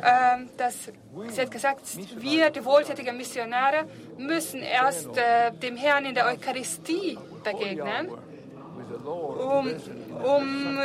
[0.01, 0.91] äh, dass
[1.29, 1.81] sie hat gesagt,
[2.17, 3.85] wir, die wohltätigen Missionare,
[4.17, 8.11] müssen erst äh, dem Herrn in der Eucharistie begegnen.
[9.05, 9.67] um,
[10.23, 10.79] um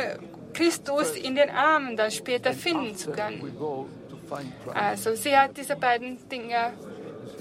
[0.53, 3.55] Christus in den Armen dann später finden zu können.
[4.73, 6.73] Also sie hat diese beiden Dinge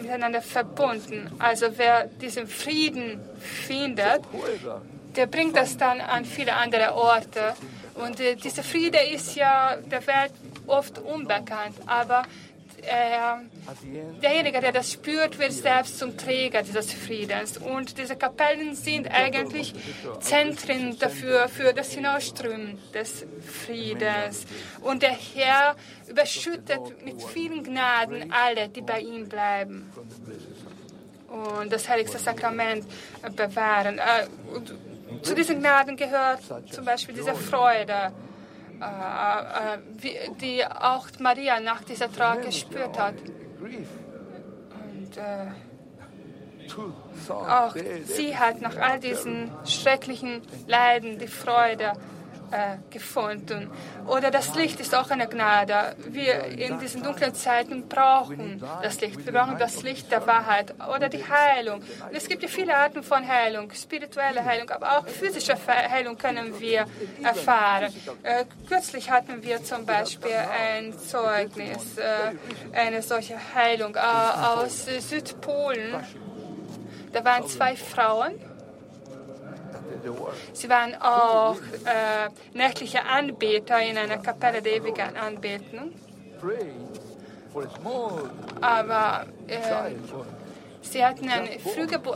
[0.02, 1.30] miteinander verbunden.
[1.38, 4.22] Also wer diesen Frieden findet,
[5.16, 7.54] der bringt das dann an viele andere Orte.
[7.94, 10.32] Und äh, dieser Friede ist ja der Welt
[10.66, 12.22] oft unbekannt, aber
[12.82, 17.58] äh, derjenige, der das spürt, wird selbst zum Träger dieses Friedens.
[17.58, 19.74] Und diese Kapellen sind eigentlich
[20.20, 23.26] Zentren dafür, für das Hinausströmen des
[23.64, 24.46] Friedens.
[24.80, 25.76] Und der Herr
[26.08, 29.90] überschüttet mit vielen Gnaden alle, die bei ihm bleiben.
[31.28, 32.84] Und das heiligste Sakrament
[33.36, 33.98] bewahren.
[33.98, 36.40] Äh, zu diesen Gnaden gehört
[36.70, 38.12] zum Beispiel diese Freude
[40.40, 43.14] die auch Maria nach dieser Trauer gespürt hat.
[43.60, 45.46] Und äh,
[47.28, 51.92] auch sie hat nach all diesen schrecklichen Leiden die Freude
[52.50, 53.70] äh, gefunden.
[54.06, 55.96] Oder das Licht ist auch eine Gnade.
[56.08, 59.24] Wir in diesen dunklen Zeiten brauchen das Licht.
[59.24, 61.80] Wir brauchen das Licht der Wahrheit oder die Heilung.
[61.80, 66.58] Und es gibt ja viele Arten von Heilung, spirituelle Heilung, aber auch physische Heilung können
[66.60, 66.86] wir
[67.22, 67.92] erfahren.
[68.22, 72.32] Äh, kürzlich hatten wir zum Beispiel ein Zeugnis, äh,
[72.72, 76.04] eine solche Heilung äh, aus Südpolen.
[77.12, 78.49] Da waren zwei Frauen
[80.52, 85.92] Sie waren auch äh, nächtliche Anbeter in einer Kapelle der ewigen Anbetung.
[88.60, 89.58] Aber äh,
[90.82, 91.48] sie hatten ein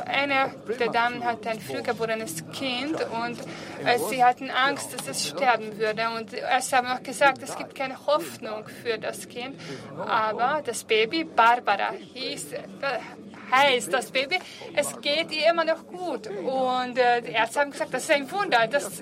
[0.07, 3.39] eine der Damen hatte ein frühgeborenes Kind und
[3.85, 6.09] äh, sie hatten Angst, dass es sterben würde.
[6.17, 9.61] Und erst haben auch gesagt, es gibt keine Hoffnung für das Kind.
[10.07, 12.47] Aber das Baby, Barbara, hieß,
[13.51, 14.39] heißt das Baby,
[14.75, 16.29] es geht ihr immer noch gut.
[16.29, 18.67] Und äh, die Ärzte haben gesagt, das ist ein Wunder.
[18.67, 19.01] Das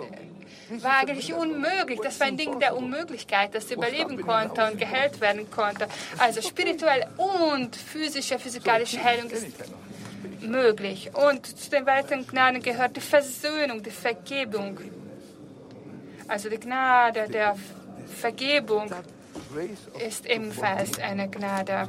[0.80, 2.00] war eigentlich unmöglich.
[2.02, 5.86] Das war ein Ding der Unmöglichkeit, dass sie überleben konnte und geheilt werden konnte.
[6.18, 9.46] Also spirituelle und physische, physikalische Heilung ist
[10.40, 11.10] möglich.
[11.14, 14.78] Und zu den weiteren Gnaden gehört die Versöhnung, die Vergebung.
[16.28, 17.56] Also die Gnade der
[18.06, 18.90] Vergebung
[20.06, 21.88] ist ebenfalls eine Gnade.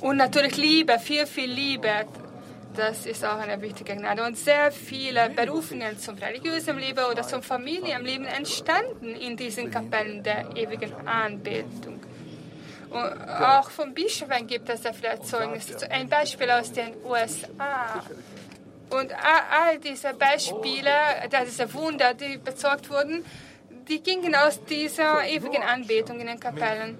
[0.00, 2.06] Und natürlich Liebe, viel, viel Liebe.
[2.74, 4.24] Das ist auch eine wichtige Gnade.
[4.24, 10.56] Und sehr viele Berufungen zum religiösen Leben oder zum Familienleben entstanden in diesen Kapellen der
[10.56, 12.00] ewigen Anbetung.
[12.88, 15.90] Und auch von Bischöfen gibt es sehr viele Zeugnisse.
[15.90, 18.02] Ein Beispiel aus den USA.
[18.90, 20.90] Und all diese Beispiele,
[21.46, 23.24] diese Wunder, die bezeugt wurden,
[23.88, 26.98] die gingen aus dieser ewigen Anbetung in den Kapellen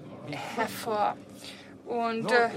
[0.57, 1.17] hervor.
[1.87, 2.49] Und, äh,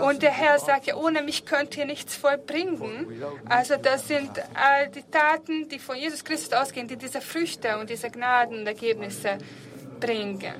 [0.00, 3.22] und der Herr sagt, ja, ohne mich könnt ihr nichts vollbringen.
[3.48, 7.90] Also das sind all die Taten, die von Jesus Christus ausgehen, die diese Früchte und
[7.90, 9.38] diese Gnadenergebnisse
[10.00, 10.54] bringen.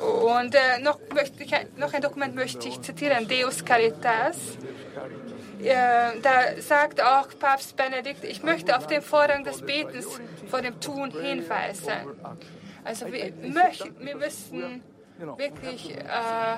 [0.00, 4.36] Und äh, noch, möchte ich, noch ein Dokument möchte ich zitieren, Deus Caritas.
[5.62, 10.78] Äh, da sagt auch Papst Benedikt, ich möchte auf den Vorrang des Betens vor dem
[10.80, 11.92] Tun hinweisen.
[12.84, 14.82] Also wir, möchten, wir müssen
[15.36, 16.56] wirklich äh,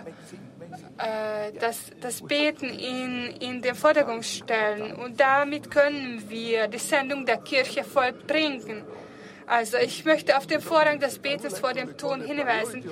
[0.98, 4.94] äh, das, das Beten in, in den Vordergrund stellen.
[4.96, 8.82] Und damit können wir die Sendung der Kirche vollbringen.
[9.46, 12.82] Also ich möchte auf den Vorrang des Betens vor dem Tun hinweisen,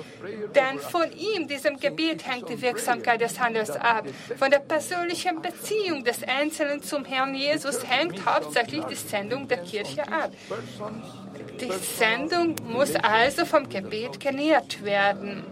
[0.55, 4.05] denn von ihm, diesem Gebet, hängt die Wirksamkeit des Handels ab.
[4.37, 10.03] Von der persönlichen Beziehung des Einzelnen zum Herrn Jesus hängt hauptsächlich die Sendung der Kirche
[10.07, 10.31] ab.
[11.59, 15.43] Die Sendung muss also vom Gebet genährt werden.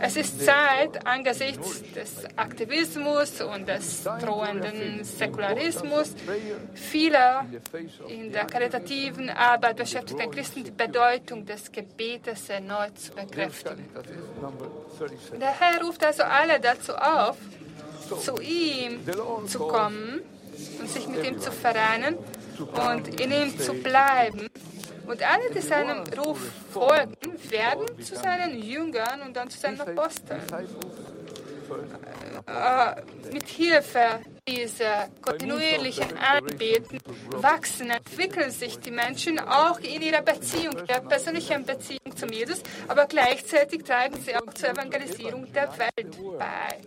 [0.00, 6.14] Es ist Zeit, angesichts des Aktivismus und des drohenden Säkularismus
[6.74, 7.44] vieler
[8.08, 13.88] in der karitativen Arbeit beschäftigten Christen die Bedeutung des Gebetes erneut zu bekräftigen.
[15.40, 17.36] Der Herr ruft also alle dazu auf,
[18.22, 19.00] zu ihm
[19.46, 20.20] zu kommen
[20.80, 22.16] und sich mit ihm zu vereinen
[22.58, 24.48] und in ihm zu bleiben
[25.10, 26.38] und alle, die seinem Ruf
[26.72, 30.40] folgen, werden zu seinen Jüngern und dann zu seinen Aposteln.
[32.46, 33.02] Äh,
[33.32, 36.98] mit Hilfe dieser kontinuierlichen Anbeten
[37.30, 43.06] wachsen, entwickeln sich die Menschen auch in ihrer Beziehung, ihrer persönlichen Beziehung zum Jesus, aber
[43.06, 46.78] gleichzeitig tragen sie auch zur Evangelisierung der Welt bei.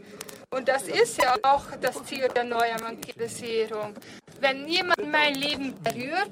[0.53, 3.95] Und das ist ja auch das Ziel der Neuevangelisierung.
[4.39, 6.29] Wenn jemand mein Leben berührt,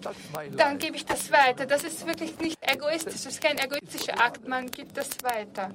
[0.56, 1.66] dann gebe ich das weiter.
[1.66, 5.72] Das ist wirklich nicht egoistisch, das ist kein egoistischer Akt, man gibt das weiter.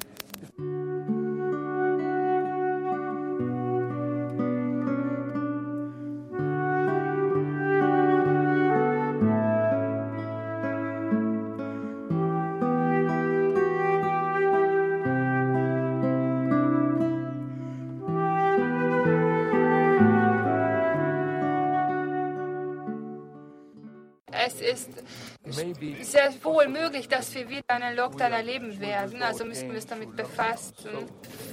[25.44, 29.22] Ist sehr wohl möglich, dass wir wieder einen Lockdown erleben werden.
[29.22, 30.90] Also müssen wir uns damit befassen.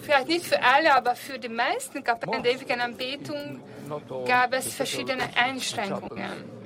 [0.01, 3.61] Vielleicht nicht für alle, aber für die meisten Kapellen der ewigen Anbetung
[4.25, 6.63] gab es verschiedene Einschränkungen.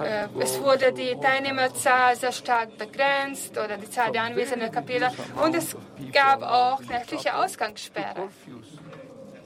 [0.00, 5.10] Äh, es wurde die Teilnehmerzahl sehr stark begrenzt oder die Zahl der anwesenden Kapelle
[5.42, 5.76] und es
[6.12, 8.28] gab auch nächtliche Ausgangssperre.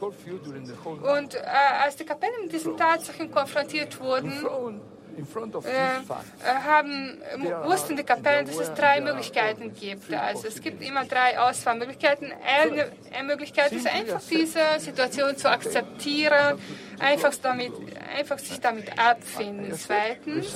[0.00, 1.40] Und äh,
[1.82, 4.44] als die Kapellen mit diesen Tatsachen konfrontiert wurden,
[6.44, 7.18] haben,
[7.64, 10.12] wussten die Kapellen, dass es drei Möglichkeiten gibt.
[10.12, 12.32] Also es gibt immer drei Auswahlmöglichkeiten.
[12.32, 12.90] Eine,
[13.24, 16.58] Möglichkeit ist einfach diese Situation zu akzeptieren,
[16.98, 17.72] einfach, damit,
[18.16, 19.72] einfach sich damit abfinden.
[19.74, 20.54] Zweitens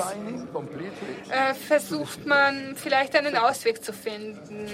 [1.30, 4.66] äh, versucht man vielleicht einen Ausweg zu finden,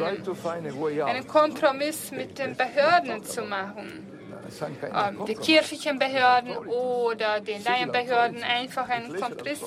[1.04, 4.21] einen Kompromiss mit den Behörden zu machen
[5.26, 9.60] die kirchlichen Behörden oder den Laienbehörden einfach einen Kompromiss,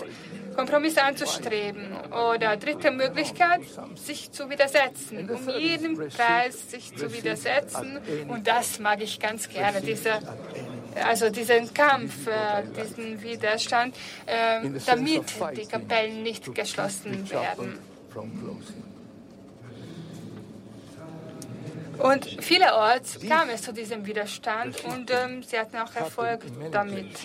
[0.56, 1.86] Kompromiss anzustreben.
[2.12, 3.62] Oder dritte Möglichkeit,
[3.96, 8.00] sich zu widersetzen, um jeden Preis sich zu widersetzen.
[8.28, 10.20] Und das mag ich ganz gerne, diese,
[11.04, 13.96] also diesen Kampf, äh, diesen Widerstand,
[14.26, 15.24] äh, damit
[15.58, 17.80] die Kapellen nicht geschlossen werden.
[22.00, 26.41] Und vielerorts kam es zu diesem Widerstand und ähm, sie hatten auch Erfolg
[26.72, 27.18] damit.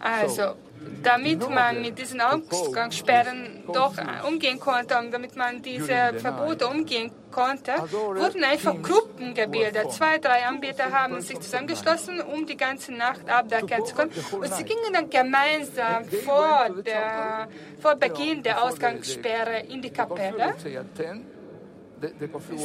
[0.00, 0.56] Also,
[1.02, 3.94] damit man mit diesen Ausgangssperren doch
[4.26, 9.90] umgehen konnte und damit man diese Verbote umgehen konnte, wurden einfach Gruppen gebildet.
[9.92, 14.12] Zwei, drei Anbieter haben sich zusammengeschlossen, um die ganze Nacht abdecken zu können.
[14.32, 17.48] Und sie gingen dann gemeinsam vor, der,
[17.80, 20.54] vor Beginn der Ausgangssperre in die Kapelle.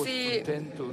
[0.04, 0.44] Sie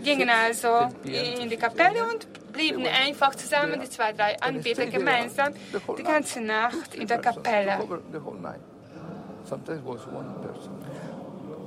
[0.02, 5.54] gingen also in die Kapelle und blieben einfach zusammen, die zwei, drei Anbieter gemeinsam,
[5.98, 7.78] die ganze Nacht in der Kapelle.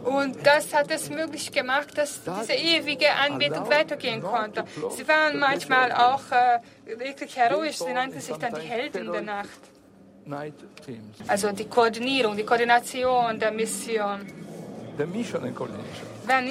[0.04, 4.64] Und das hat es möglich gemacht, dass diese ewige Anbetung weitergehen konnte.
[4.96, 6.60] Sie waren manchmal auch äh,
[6.98, 9.60] wirklich heroisch, sie nannten sich dann die Helden der Nacht.
[11.28, 14.26] Also die Koordinierung, die Koordination der Mission.
[14.98, 16.48] Wenn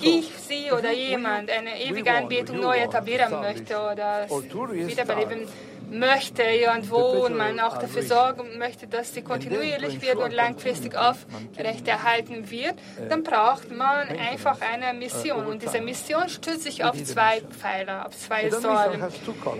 [0.00, 5.48] ich, Sie oder jemand eine ewige Anbetung neu etablieren möchte oder wiederbeleben
[5.90, 12.50] möchte irgendwo und man auch dafür sorgen möchte, dass sie kontinuierlich wird und langfristig aufrechterhalten
[12.50, 12.74] wird,
[13.08, 15.46] dann braucht man einfach eine Mission.
[15.46, 19.02] Und diese Mission stützt sich auf zwei Pfeiler, auf zwei Säulen.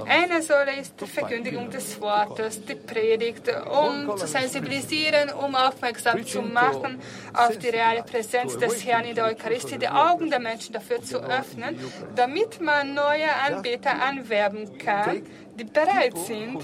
[0.07, 6.43] Eine Säule ist die Verkündigung des Wortes, die Predigt, um zu sensibilisieren, um aufmerksam zu
[6.43, 7.01] machen
[7.35, 11.19] auf die reale Präsenz des Herrn in der Eucharistie, die Augen der Menschen dafür zu
[11.19, 11.79] öffnen,
[12.15, 15.23] damit man neue Anbeter anwerben kann,
[15.59, 16.57] die bereit sind,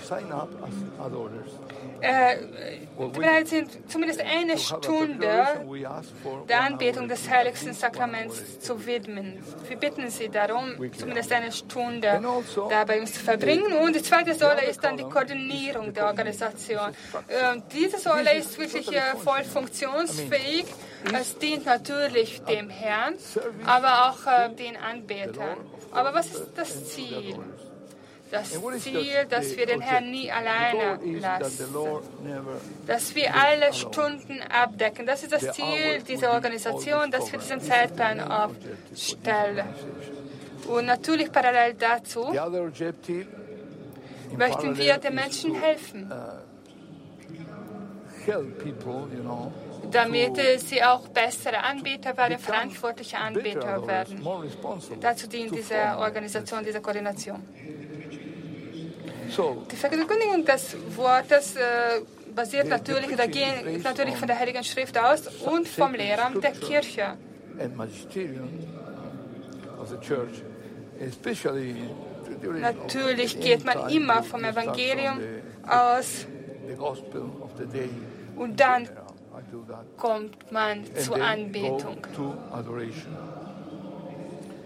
[2.01, 2.37] äh,
[2.97, 5.65] bereit sind, zumindest eine Stunde
[6.49, 9.43] der Anbetung des heiligsten Sakraments zu widmen.
[9.69, 13.73] Wir bitten Sie darum, zumindest eine Stunde also dabei uns zu verbringen.
[13.73, 16.91] Und die zweite Säule ist dann die Koordinierung der Organisation.
[17.29, 20.67] Äh, diese Säule ist wirklich äh, voll funktionsfähig.
[21.13, 23.15] Es dient natürlich dem Herrn,
[23.67, 25.59] aber auch äh, den Anbetern.
[25.91, 27.37] Aber was ist das Ziel?
[28.35, 28.49] Das
[28.83, 31.75] Ziel, dass wir den Herrn nie alleine lassen,
[32.87, 35.07] dass wir alle Stunden abdecken.
[35.07, 39.69] Das ist das Ziel dieser Organisation, dass wir diesen Zeitplan aufstellen.
[40.67, 42.23] Und natürlich parallel dazu
[44.37, 46.11] möchten wir den Menschen helfen,
[49.91, 54.27] damit sie auch bessere Anbieter werden, verantwortliche Anbieter werden.
[55.01, 57.43] Dazu dient diese Organisation, diese Koordination.
[59.71, 61.61] Die Verkündigung des Wortes äh,
[62.35, 67.17] basiert natürlich, oder geht natürlich von der Heiligen Schrift aus und vom Lehramt der Kirche.
[72.61, 75.21] Natürlich geht man immer vom Evangelium
[75.67, 76.27] aus.
[78.37, 78.89] und dann
[79.97, 81.99] kommt man zur Anbetung.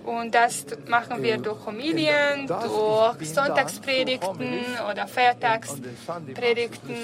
[0.09, 6.97] Und das machen wir durch Homilien, durch Sonntagspredigten oder Feiertagspredigten,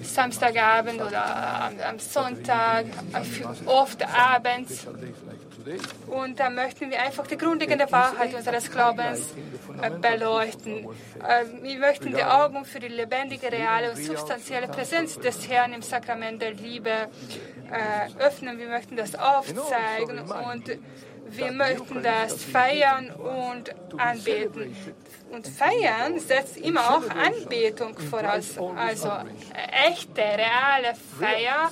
[0.00, 2.86] Samstagabend oder am Sonntag,
[3.66, 4.86] oft abends.
[6.06, 9.34] Und da möchten wir einfach die grundlegende Wahrheit unseres Glaubens
[9.80, 10.84] äh, beleuchten.
[11.26, 15.82] Äh, wir möchten die Augen für die lebendige, reale und substanzielle Präsenz des Herrn im
[15.82, 17.08] Sakrament der Liebe äh,
[18.22, 18.58] öffnen.
[18.58, 20.78] Wir möchten das aufzeigen und
[21.36, 24.76] wir möchten das feiern und anbeten.
[25.30, 28.56] Und feiern setzt immer auch Anbetung voraus.
[28.76, 29.10] Also
[29.88, 31.70] echte, reale Feier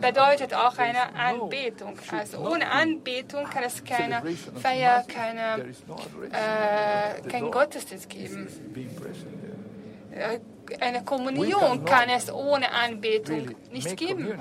[0.00, 1.98] bedeutet auch eine Anbetung.
[2.10, 4.22] Also ohne Anbetung kann es keine
[4.62, 5.64] Feier, keine,
[6.30, 8.48] äh, keinen Gottesdienst geben.
[10.12, 10.40] Äh,
[10.80, 14.34] eine Kommunion kann es ohne Anbetung nicht geben.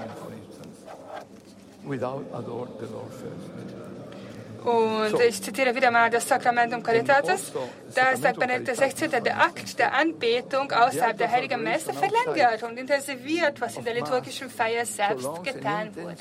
[4.67, 7.53] Und ich zitiere wieder mal das Sakramentum Caritatis.
[7.95, 13.61] Da sagt Benedikt XVI., der Akt der Anbetung außerhalb der Heiligen Messe verlängert und intensiviert,
[13.61, 16.15] was in der liturgischen Feier selbst getan wurde.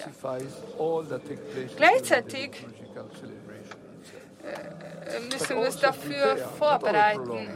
[1.77, 2.51] Gleichzeitig
[4.45, 7.49] äh, müssen wir uns dafür vorbereiten.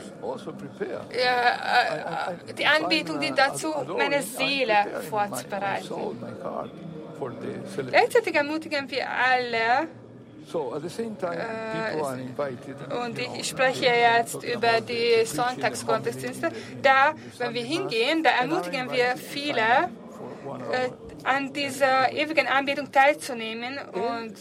[1.25, 6.19] Ja, äh, die Anbetung dient dazu, meine Seele vorzubereiten.
[7.91, 10.00] Gleichzeitig ermutigen wir alle, äh,
[13.05, 16.51] und ich spreche jetzt über die Sonntagsgottesdienste.
[16.83, 19.89] Da, wenn wir hingehen, da ermutigen wir viele,
[20.73, 20.91] äh,
[21.25, 24.35] an dieser ewigen Anbetung teilzunehmen und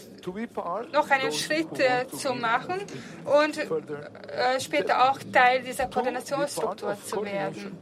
[0.92, 2.80] noch einen Schritt äh, zu machen
[3.24, 7.78] und äh, später auch Teil dieser Koordinationsstruktur zu werden.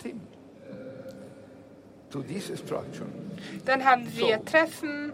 [3.64, 5.12] Dann haben wir Treffen.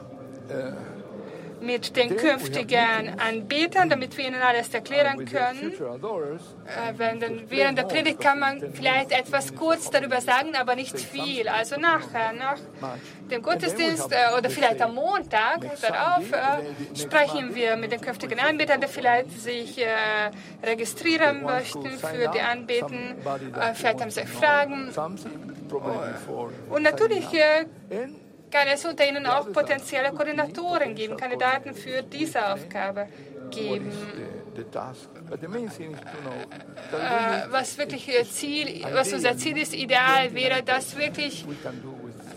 [1.64, 5.72] Mit den künftigen Anbietern, damit wir ihnen alles erklären können.
[5.72, 6.98] Äh,
[7.48, 11.48] während der Predigt kann man vielleicht etwas kurz darüber sagen, aber nicht viel.
[11.48, 12.58] Also nachher, nach
[13.30, 18.80] dem Gottesdienst äh, oder vielleicht am Montag darauf äh, sprechen wir mit den künftigen Anbietern,
[18.80, 19.80] die vielleicht sich
[20.62, 23.16] registrieren möchten für die Anbeten.
[23.74, 24.90] vielleicht haben sie Fragen.
[26.70, 27.26] Und natürlich
[28.54, 33.08] kann es unter ihnen auch potenzielle Koordinatoren geben, Kandidaten für diese Aufgabe
[33.50, 33.90] geben.
[34.56, 34.62] Äh,
[37.50, 41.44] was wirklich Ziel, was unser Ziel ist, ideal wäre, dass wirklich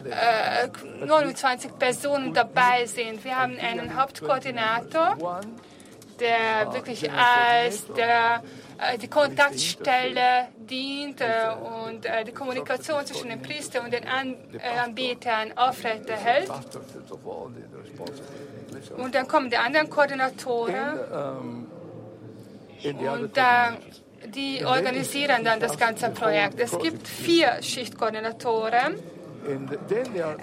[0.06, 3.24] äh, 29 Personen dabei sind.
[3.24, 5.18] Wir haben einen Hauptkoordinator,
[6.20, 8.67] der wirklich als der äh,
[9.02, 11.26] die Kontaktstelle dient äh,
[11.88, 16.50] und äh, die Kommunikation zwischen dem Priester und den Anbetern aufrechterhält.
[18.98, 21.68] Und dann kommen die anderen Koordinatoren
[22.84, 23.32] und
[24.26, 26.60] die organisieren dann das ganze Projekt.
[26.60, 29.00] Es gibt vier Schichtkoordinatoren.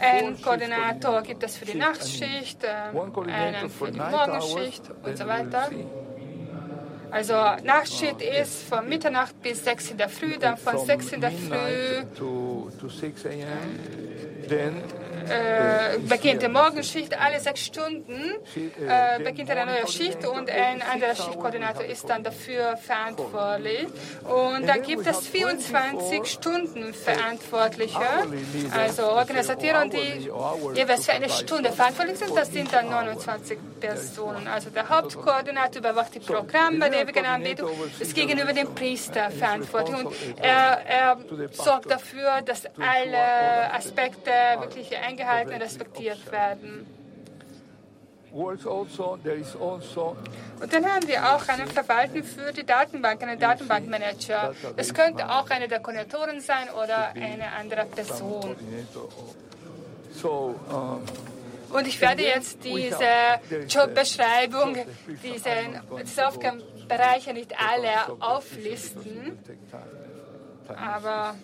[0.00, 5.68] Ein Koordinator gibt es für die Nachtschicht, einen für die Morgenschicht und so weiter.
[7.14, 11.30] Also Nachtschicht ist von Mitternacht bis 6 in der Früh, dann von 6 in der
[11.30, 12.02] Früh
[15.28, 18.20] äh, beginnt die Morgenschicht, alle sechs Stunden
[18.54, 23.86] äh, beginnt eine neue Schicht und ein anderer Schichtkoordinator ist dann dafür verantwortlich.
[24.24, 27.98] Und dann gibt es 24 Stunden Verantwortliche,
[28.72, 30.30] also Organisatoren, die
[30.74, 32.36] jeweils für eine Stunde verantwortlich sind.
[32.36, 34.46] Das sind dann 29 Personen.
[34.46, 40.04] Also der Hauptkoordinator überwacht die Programme der ewigen Anbetung, ist gegenüber dem Priester verantwortlich.
[40.04, 41.18] Und er, er
[41.52, 46.86] sorgt dafür, dass alle Aspekte wirklich eingehalten eingehalten und respektiert werden.
[48.32, 48.64] Und
[50.72, 54.52] dann haben wir auch einen Verwalter für die Datenbank, einen Datenbankmanager.
[54.76, 58.56] Es könnte auch einer der Koordinatoren sein oder eine andere Person.
[61.70, 64.76] Und ich werde jetzt diese Jobbeschreibung,
[65.22, 65.50] diese,
[66.04, 69.38] diese Aufgabenbereiche nicht alle auflisten,
[70.68, 71.36] aber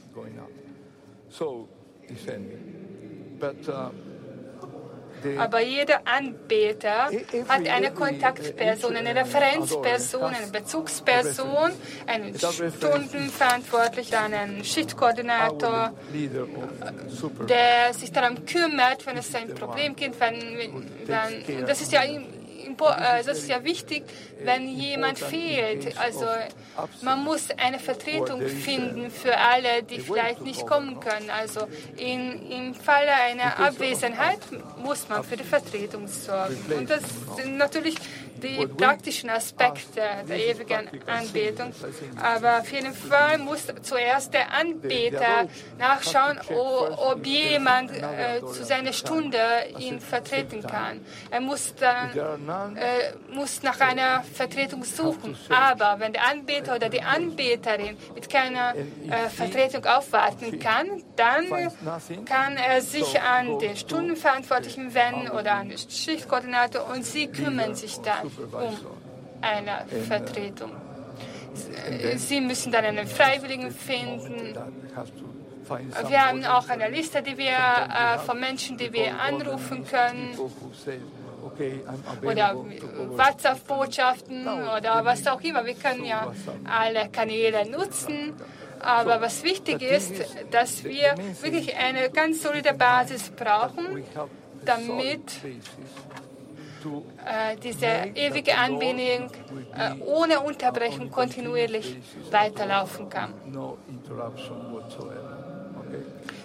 [3.43, 7.11] Uh, Aber jeder Anbeter
[7.49, 11.73] hat eine Kontaktperson, eine Referenzperson, eine Bezugsperson,
[12.07, 15.93] einen Stundenverantwortlichen, einen Schichtkoordinator,
[17.49, 20.19] der sich darum kümmert, wenn es ein Problem gibt.
[20.21, 20.59] Wenn,
[21.07, 22.03] wenn, das ist ja
[22.67, 24.05] äh, das ist ja wichtig,
[24.45, 25.99] wenn jemand fehlt.
[25.99, 26.27] Also
[27.03, 31.31] man muss eine Vertretung finden für alle, die vielleicht nicht kommen können.
[31.31, 34.41] Also in, im Falle einer Abwesenheit
[34.79, 36.57] muss man für die Vertretung sorgen.
[36.77, 37.03] Und das
[37.47, 37.97] natürlich
[38.41, 41.73] die praktischen Aspekte der ewigen Anbetung.
[42.21, 49.39] Aber auf jeden Fall muss zuerst der Anbeter nachschauen, ob jemand äh, zu seiner Stunde
[49.79, 51.01] ihn vertreten kann.
[51.31, 55.37] Er muss, dann, äh, muss nach einer Vertretung suchen.
[55.49, 61.47] Aber wenn der Anbeter oder die Anbeterin mit keiner äh, Vertretung aufwarten kann, dann
[62.25, 67.99] kann er sich an den Stundenverantwortlichen wenden oder an den Schichtkoordinator und sie kümmern sich
[67.99, 68.77] dann um
[69.41, 70.73] eine Vertretung.
[72.17, 74.57] Sie müssen dann einen Freiwilligen finden.
[76.09, 80.37] Wir haben auch eine Liste, die wir äh, von Menschen, die wir anrufen können.
[82.23, 82.57] Oder
[83.17, 85.65] WhatsApp-Botschaften oder was auch immer.
[85.65, 86.33] Wir können ja
[86.65, 88.35] alle Kanäle nutzen.
[88.81, 90.15] Aber was wichtig ist,
[90.51, 94.03] dass wir wirklich eine ganz solide Basis brauchen,
[94.65, 95.21] damit
[97.27, 99.31] äh, diese ewige Anbindung
[99.75, 101.97] äh, ohne Unterbrechung kontinuierlich
[102.31, 103.35] weiterlaufen kann.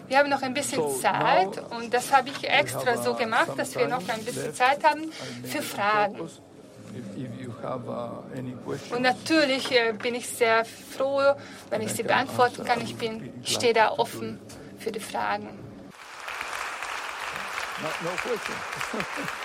[0.07, 3.87] Wir haben noch ein bisschen Zeit und das habe ich extra so gemacht, dass wir
[3.87, 5.11] noch ein bisschen Zeit haben
[5.43, 6.19] für Fragen.
[8.91, 11.33] Und natürlich äh, bin ich sehr froh,
[11.69, 12.79] wenn ich sie beantworten kann.
[12.81, 14.39] Ich bin, stehe da offen
[14.77, 15.59] für die Fragen.
[17.81, 18.11] No, no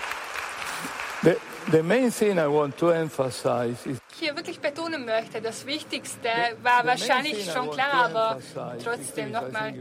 [1.23, 1.37] The,
[1.71, 6.29] the main thing I want to emphasize is hier wirklich betonen möchte, das Wichtigste
[6.63, 8.39] war wahrscheinlich schon klar, aber
[8.83, 9.73] trotzdem nochmal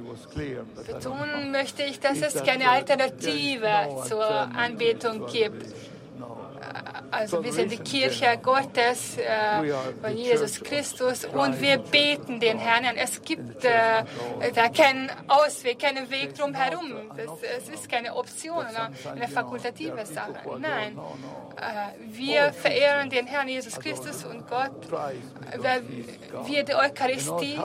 [0.86, 5.64] betonen möchte ich, dass es keine Alternative zur Anbetung gibt
[7.10, 11.24] also wir sind die Kirche Gottes äh, von Jesus Christus.
[11.24, 12.96] Und wir beten den Herrn an.
[12.96, 14.04] Es gibt äh,
[14.54, 16.92] da keinen Ausweg, keinen Weg drum herum.
[17.58, 20.58] es ist keine Option oder eine fakultative Sache.
[20.58, 20.98] Nein,
[21.56, 25.82] äh, wir verehren den Herrn Jesus Christus und Gott, weil
[26.46, 27.58] wir die Eucharistie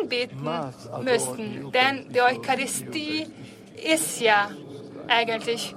[0.00, 0.48] anbeten
[1.02, 1.72] müssten.
[1.72, 3.26] Denn die Eucharistie
[3.76, 4.50] ist ja
[5.08, 5.74] eigentlich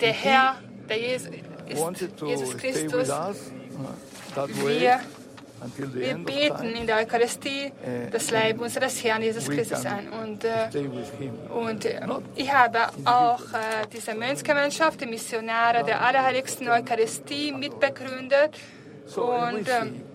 [0.00, 0.56] der Herr
[0.92, 1.28] der Jesus,
[1.68, 3.08] ist Jesus Christus.
[4.64, 5.00] Wir,
[5.92, 7.72] wir beten in der Eucharistie
[8.10, 10.08] das Leib unseres Herrn Jesus Christus an.
[10.08, 10.68] Und, äh,
[11.50, 12.00] und äh,
[12.34, 18.58] ich habe auch äh, diese Mönchsgemeinschaft, die Missionare der Allerheiligsten Eucharistie mitbegründet.
[19.16, 20.11] Und äh,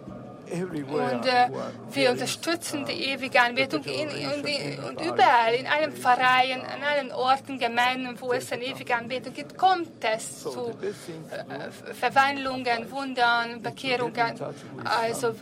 [0.50, 1.50] und äh,
[1.92, 7.60] wir unterstützen die ewige Anbetung in, in, und überall, in allen Vereinen, an allen Orten,
[7.60, 14.40] Gemeinden, wo es eine ewige Anbetung gibt, kommt es zu äh, Verwandlungen, Wundern, Bekehrungen.
[14.84, 15.36] Also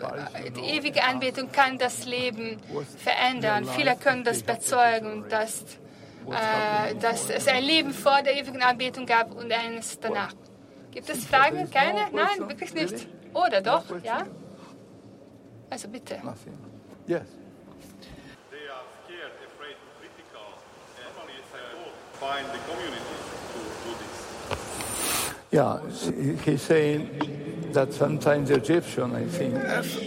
[0.56, 2.60] die ewige Anbetung kann das Leben
[2.98, 3.66] verändern.
[3.76, 5.62] Viele können das bezeugen, dass,
[6.28, 10.34] äh, dass es ein Leben vor der ewigen Anbetung gab und eines danach.
[10.92, 11.70] Gibt es Fragen?
[11.70, 12.08] Keine?
[12.12, 13.08] Nein, wirklich nicht.
[13.34, 13.84] Oder doch?
[14.02, 14.26] Ja?
[15.76, 16.22] Also bitte.
[16.24, 16.58] Nothing.
[17.06, 17.26] Yes.
[18.50, 20.48] They are scared, afraid, critical.
[21.04, 23.16] Normally it's a find the community
[23.52, 24.16] to do this.
[25.52, 27.20] Yeah, he's saying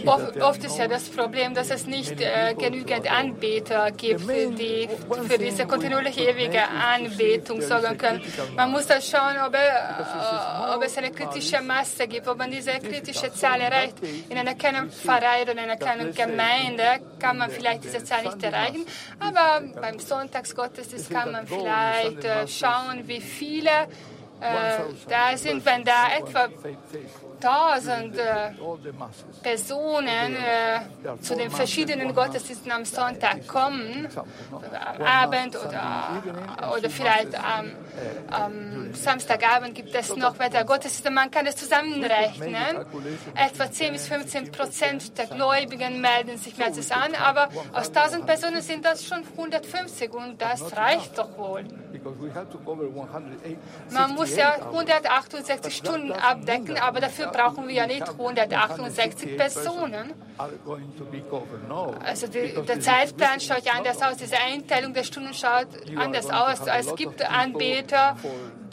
[0.05, 4.89] Oft, oft, ist ja das Problem, dass es nicht äh, genügend Anbeter gibt, die
[5.27, 8.21] für diese kontinuierliche ewige Anbetung sorgen können.
[8.55, 12.71] Man muss da schauen, ob, äh, ob, es eine kritische Masse gibt, ob man diese
[12.71, 13.97] kritische Zahl erreicht.
[14.29, 18.43] In einer kleinen Pfarrei oder in einer kleinen Gemeinde kann man vielleicht diese Zahl nicht
[18.43, 18.85] erreichen,
[19.19, 23.87] aber beim Sonntagsgottesdienst kann man vielleicht äh, schauen, wie viele
[24.41, 26.47] äh, da sind, wenn da etwa
[27.39, 28.51] tausend äh,
[29.41, 34.07] Personen äh, zu den verschiedenen Gottesdiensten am Sonntag kommen,
[34.51, 36.23] am Abend oder,
[36.75, 37.71] oder vielleicht am,
[38.29, 41.11] am Samstagabend gibt es noch weitere Gottesdienste.
[41.11, 42.85] Man kann es zusammenrechnen.
[43.35, 48.61] Etwa 10 bis 15 Prozent der Gläubigen melden sich meistens an, aber aus 1000 Personen
[48.61, 51.65] sind das schon 150 und das reicht doch wohl.
[53.91, 60.13] Man muss ja 168 Stunden abdecken, aber dafür brauchen wir ja nicht 168 Personen.
[62.03, 66.59] Also die, der Zeitplan schaut ja anders aus, diese Einteilung der Stunden schaut anders aus.
[66.67, 68.15] Es gibt Anbeter,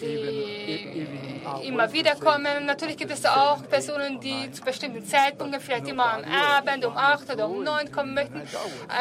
[0.01, 1.07] die
[1.63, 2.67] immer wieder kommen.
[2.67, 7.33] Natürlich gibt es auch Personen, die zu bestimmten Zeitpunkten, vielleicht immer am Abend um 8
[7.33, 8.43] oder um 9 kommen möchten.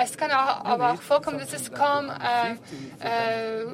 [0.02, 2.54] Es kann auch, aber auch vorkommen, dass es kaum äh,
[3.06, 3.66] äh,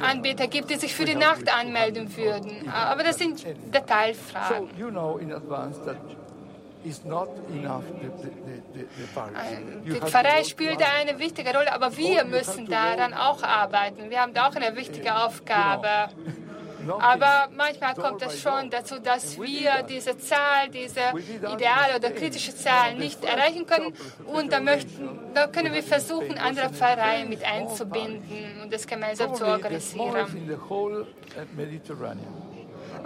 [0.00, 2.68] Anbieter gibt, die sich für die Nacht anmelden würden.
[2.70, 4.68] Aber das sind Detailfragen.
[9.84, 14.08] Die Pfarrei spielt eine wichtige Rolle, aber wir müssen daran auch arbeiten.
[14.08, 16.08] Wir haben da auch eine wichtige Aufgabe.
[16.88, 21.00] Aber manchmal kommt es schon dazu, dass wir diese Zahl, diese
[21.54, 23.94] ideale oder kritische Zahl nicht erreichen können.
[24.26, 29.46] Und da, möchten, da können wir versuchen, andere Pfarreien mit einzubinden und das gemeinsam zu
[29.46, 30.26] organisieren.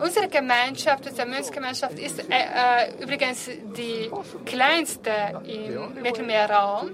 [0.01, 4.11] Unsere Gemeinschaft, unsere Mönchsgemeinschaft ist äh, äh, übrigens die
[4.45, 5.11] kleinste
[5.45, 6.91] im Mittelmeerraum.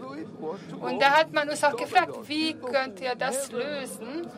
[0.81, 4.28] Und da hat man uns auch gefragt, wie könnt ihr das lösen?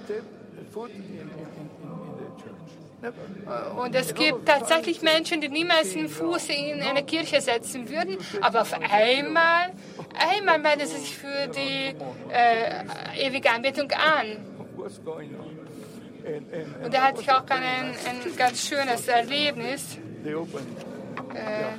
[3.76, 8.62] Und es gibt tatsächlich Menschen, die niemals einen Fuß in eine Kirche setzen würden, aber
[8.62, 9.72] auf einmal,
[10.14, 11.94] einmal melden sie sich für die
[12.30, 14.36] äh, ewige Anbetung an.
[16.84, 19.98] Und er hatte auch ein, ein ganz schönes Erlebnis.
[21.34, 21.78] Äh,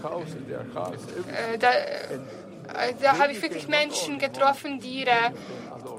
[1.57, 5.33] da, äh, da habe ich wirklich Menschen getroffen, die ihre,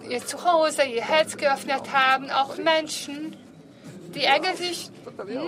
[0.09, 2.31] ihr Zuhause, ihr Herz geöffnet haben.
[2.31, 3.37] Auch Menschen,
[4.15, 4.91] die eigentlich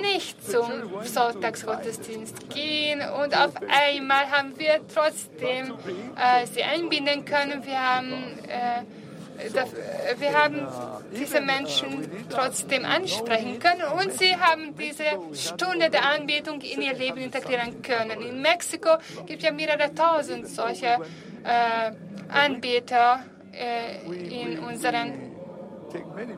[0.03, 0.67] nicht zum
[1.03, 3.01] Sonntagsgottesdienst gehen.
[3.01, 5.75] Und auf einmal haben wir trotzdem
[6.17, 7.65] äh, sie einbinden können.
[7.65, 8.13] Wir haben
[8.49, 8.83] äh,
[10.19, 10.67] wir haben
[11.13, 15.05] diese Menschen trotzdem ansprechen können und sie haben diese
[15.35, 18.23] Stunde der Anbetung in ihr Leben integrieren können.
[18.23, 18.97] In Mexiko
[19.27, 20.99] gibt es ja mehrere tausend solche
[21.45, 21.93] äh,
[22.29, 25.33] Anbeter äh, in, unseren,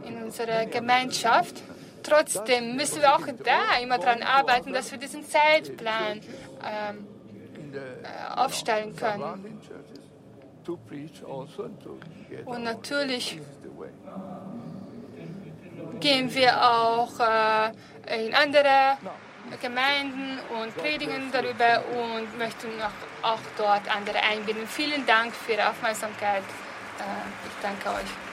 [0.06, 1.62] in unserer Gemeinschaft.
[2.08, 6.20] Trotzdem müssen wir auch da immer daran arbeiten, dass wir diesen Zeitplan
[6.64, 7.06] ähm,
[7.72, 9.60] äh, aufstellen können.
[12.44, 13.40] Und natürlich
[16.00, 18.98] gehen wir auch äh, in andere
[19.60, 24.66] Gemeinden und predigen darüber und möchten auch, auch dort andere einbinden.
[24.66, 26.42] Vielen Dank für Ihre Aufmerksamkeit.
[26.98, 28.27] Äh, ich danke euch.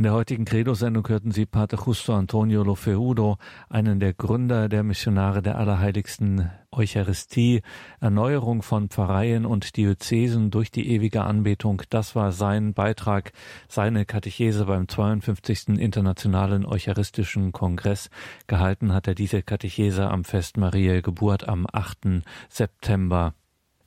[0.00, 3.36] In der heutigen Credo-Sendung hörten Sie Pater Justo Antonio Lofeudo,
[3.68, 7.60] einen der Gründer der Missionare der Allerheiligsten Eucharistie,
[8.00, 11.82] Erneuerung von Pfarreien und Diözesen durch die ewige Anbetung.
[11.90, 13.32] Das war sein Beitrag,
[13.68, 15.78] seine Katechese beim 52.
[15.78, 18.08] Internationalen Eucharistischen Kongress.
[18.46, 22.22] Gehalten hat er diese Katechese am Fest Mariä Geburt am 8.
[22.48, 23.34] September.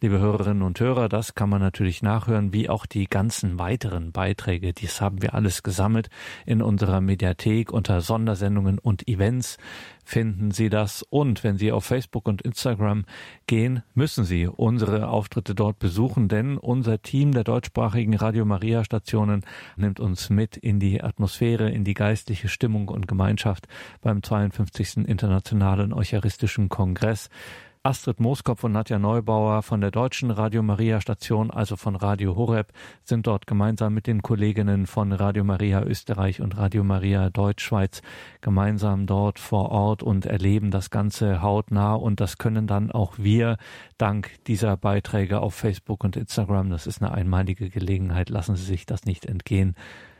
[0.03, 4.73] Liebe Hörerinnen und Hörer, das kann man natürlich nachhören, wie auch die ganzen weiteren Beiträge.
[4.73, 6.09] Dies haben wir alles gesammelt
[6.45, 9.57] in unserer Mediathek unter Sondersendungen und Events
[10.03, 11.03] finden Sie das.
[11.03, 13.05] Und wenn Sie auf Facebook und Instagram
[13.47, 19.45] gehen, müssen Sie unsere Auftritte dort besuchen, denn unser Team der deutschsprachigen Radio Maria Stationen
[19.77, 23.69] nimmt uns mit in die Atmosphäre, in die geistliche Stimmung und Gemeinschaft
[24.01, 25.07] beim 52.
[25.07, 27.29] Internationalen Eucharistischen Kongress.
[27.85, 32.71] Astrid Mooskopf und Nadja Neubauer von der deutschen Radio Maria Station, also von Radio Horeb,
[33.03, 38.01] sind dort gemeinsam mit den Kolleginnen von Radio Maria Österreich und Radio Maria Deutschschweiz
[38.39, 43.57] gemeinsam dort vor Ort und erleben das Ganze hautnah und das können dann auch wir
[43.97, 46.69] dank dieser Beiträge auf Facebook und Instagram.
[46.69, 48.29] Das ist eine einmalige Gelegenheit.
[48.29, 49.75] Lassen Sie sich das nicht entgehen.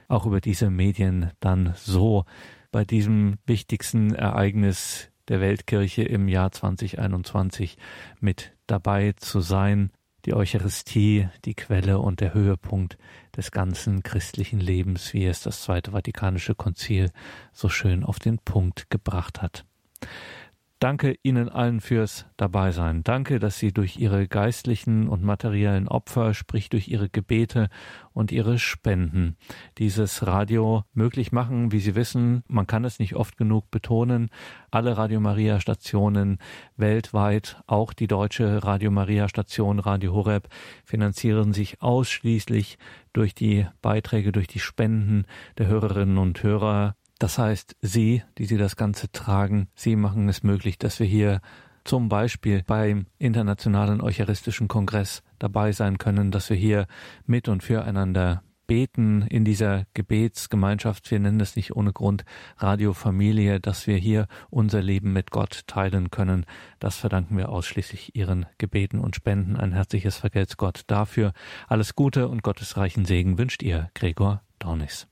[0.10, 2.26] Auch über diese Medien dann so
[2.74, 7.80] bei diesem wichtigsten Ereignis der Weltkirche im Jahr 2021
[8.20, 9.90] mit dabei zu sein.
[10.26, 13.00] Die Eucharistie, die Quelle und der Höhepunkt
[13.36, 17.10] des ganzen christlichen Lebens, wie es das Zweite Vatikanische Konzil
[17.52, 19.66] so schön auf den Punkt gebracht hat.
[20.84, 23.06] Danke Ihnen allen fürs Dabeisein.
[23.06, 27.70] Danke, dass Sie durch Ihre geistlichen und materiellen Opfer, sprich durch Ihre Gebete
[28.12, 29.38] und Ihre Spenden,
[29.78, 31.72] dieses Radio möglich machen.
[31.72, 34.30] Wie Sie wissen, man kann es nicht oft genug betonen.
[34.72, 36.38] Alle Radio Maria Stationen
[36.76, 40.50] weltweit, auch die deutsche Radio Maria Station Radio Horeb,
[40.84, 42.78] finanzieren sich ausschließlich
[43.14, 45.28] durch die Beiträge, durch die Spenden
[45.58, 50.44] der Hörerinnen und Hörer das heißt, Sie, die Sie das Ganze tragen, Sie machen es
[50.44, 51.40] möglich, dass wir hier
[51.86, 56.86] zum Beispiel beim Internationalen Eucharistischen Kongress dabei sein können, dass wir hier
[57.26, 61.10] mit und füreinander beten in dieser Gebetsgemeinschaft.
[61.12, 62.26] Wir nennen es nicht ohne Grund
[62.58, 66.46] Radiofamilie, dass wir hier unser Leben mit Gott teilen können.
[66.80, 69.56] Das verdanken wir ausschließlich Ihren Gebeten und Spenden.
[69.56, 71.32] Ein herzliches Vergelt's Gott dafür.
[71.70, 75.08] Alles Gute und gottesreichen Segen wünscht ihr, Gregor Dornis.